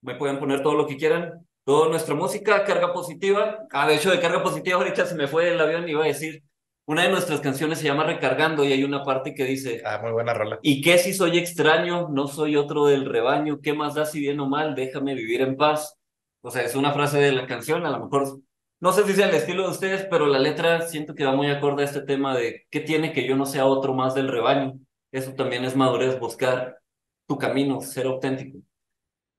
me 0.00 0.14
pueden 0.16 0.38
poner 0.38 0.62
todo 0.62 0.74
lo 0.74 0.86
que 0.86 0.96
quieran. 0.96 1.46
Toda 1.64 1.88
nuestra 1.88 2.14
música, 2.14 2.64
carga 2.64 2.92
positiva. 2.92 3.66
Ah, 3.70 3.86
de 3.88 3.96
hecho, 3.96 4.10
de 4.10 4.20
carga 4.20 4.42
positiva 4.42 4.78
ahorita 4.78 5.06
se 5.06 5.14
me 5.14 5.28
fue 5.28 5.52
el 5.52 5.60
avión 5.60 5.88
y 5.88 5.92
iba 5.92 6.04
a 6.04 6.08
decir, 6.08 6.42
una 6.86 7.02
de 7.02 7.10
nuestras 7.10 7.40
canciones 7.40 7.78
se 7.78 7.86
llama 7.86 8.04
Recargando 8.04 8.64
y 8.64 8.72
hay 8.72 8.84
una 8.84 9.02
parte 9.02 9.34
que 9.34 9.44
dice, 9.44 9.82
Ah, 9.84 10.00
muy 10.02 10.12
buena 10.12 10.34
rola. 10.34 10.58
¿y 10.62 10.82
qué 10.82 10.98
si 10.98 11.14
soy 11.14 11.38
extraño? 11.38 12.08
No 12.08 12.26
soy 12.26 12.56
otro 12.56 12.86
del 12.86 13.06
rebaño. 13.06 13.60
¿Qué 13.62 13.72
más 13.72 13.94
da 13.94 14.04
si 14.04 14.20
bien 14.20 14.40
o 14.40 14.48
mal? 14.48 14.74
Déjame 14.74 15.14
vivir 15.14 15.40
en 15.40 15.56
paz. 15.56 15.96
O 16.42 16.50
sea, 16.50 16.62
es 16.62 16.74
una 16.74 16.92
frase 16.92 17.18
de 17.18 17.32
la 17.32 17.46
canción, 17.46 17.86
a 17.86 17.90
lo 17.90 18.00
mejor 18.00 18.40
no 18.84 18.92
sé 18.92 19.04
si 19.04 19.14
sea 19.14 19.30
el 19.30 19.34
estilo 19.34 19.62
de 19.62 19.70
ustedes, 19.70 20.06
pero 20.10 20.26
la 20.26 20.38
letra 20.38 20.82
siento 20.82 21.14
que 21.14 21.24
va 21.24 21.34
muy 21.34 21.48
acorde 21.48 21.82
a 21.82 21.86
este 21.86 22.02
tema 22.02 22.36
de 22.36 22.66
qué 22.70 22.80
tiene 22.80 23.14
que 23.14 23.26
yo 23.26 23.34
no 23.34 23.46
sea 23.46 23.64
otro 23.64 23.94
más 23.94 24.14
del 24.14 24.28
rebaño. 24.28 24.78
Eso 25.10 25.32
también 25.32 25.64
es 25.64 25.74
madurez, 25.74 26.18
buscar 26.18 26.78
tu 27.26 27.38
camino, 27.38 27.80
ser 27.80 28.04
auténtico. 28.04 28.58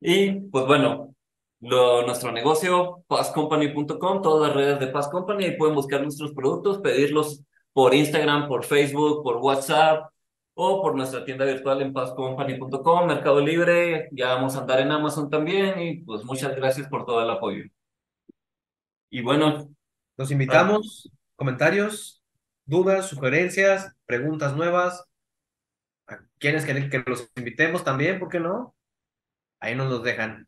Y 0.01 0.31
pues 0.49 0.65
bueno, 0.65 1.14
lo, 1.65 2.06
nuestro 2.06 2.32
negocio, 2.32 3.04
pazcompany.com, 3.08 4.21
todas 4.21 4.47
las 4.47 4.56
redes 4.56 4.80
de 4.80 4.88
Paz 4.88 5.08
Company, 5.08 5.45
ahí 5.45 5.58
pueden 5.58 5.73
buscar 5.73 6.01
nuestros 6.01 6.32
productos, 6.34 6.78
pedirlos 6.78 7.43
por 7.73 7.95
Instagram, 7.95 8.47
por 8.47 8.65
Facebook, 8.65 9.23
por 9.23 9.38
WhatsApp 9.38 10.12
o 10.54 10.82
por 10.82 10.95
nuestra 10.95 11.25
tienda 11.25 11.43
virtual 11.43 11.82
en 11.82 11.91
pazcompany.com, 11.91 13.08
Mercado 13.08 13.39
Libre, 13.39 14.10
ya 14.12 14.36
vamos 14.36 14.56
a 14.56 14.60
andar 14.60 14.80
en 14.80 14.91
Amazon 14.91 15.30
también 15.30 15.82
y 15.82 16.04
pues 16.04 16.23
muchas 16.23 16.56
gracias 16.56 16.88
por 16.88 17.04
todo 17.06 17.23
el 17.23 17.30
apoyo. 17.30 17.63
Y 19.10 19.21
bueno, 19.21 19.67
Los 20.17 20.32
invitamos, 20.32 21.12
comentarios, 21.36 22.23
dudas, 22.65 23.08
sugerencias, 23.08 23.91
preguntas 24.06 24.56
nuevas. 24.56 25.04
¿A 26.08 26.19
¿Quiénes 26.38 26.63
quieren 26.63 26.89
que 26.89 27.04
los 27.06 27.30
invitemos 27.36 27.84
también? 27.84 28.19
¿Por 28.19 28.30
qué 28.30 28.39
no? 28.39 28.75
Ahí 29.60 29.75
nos 29.75 29.89
los 29.89 30.04
dejan. 30.04 30.47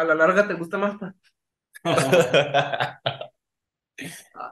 a 0.00 0.04
la 0.04 0.14
larga 0.14 0.46
te 0.48 0.54
gusta 0.54 0.78
más. 0.78 0.96
Ah, 4.34 4.51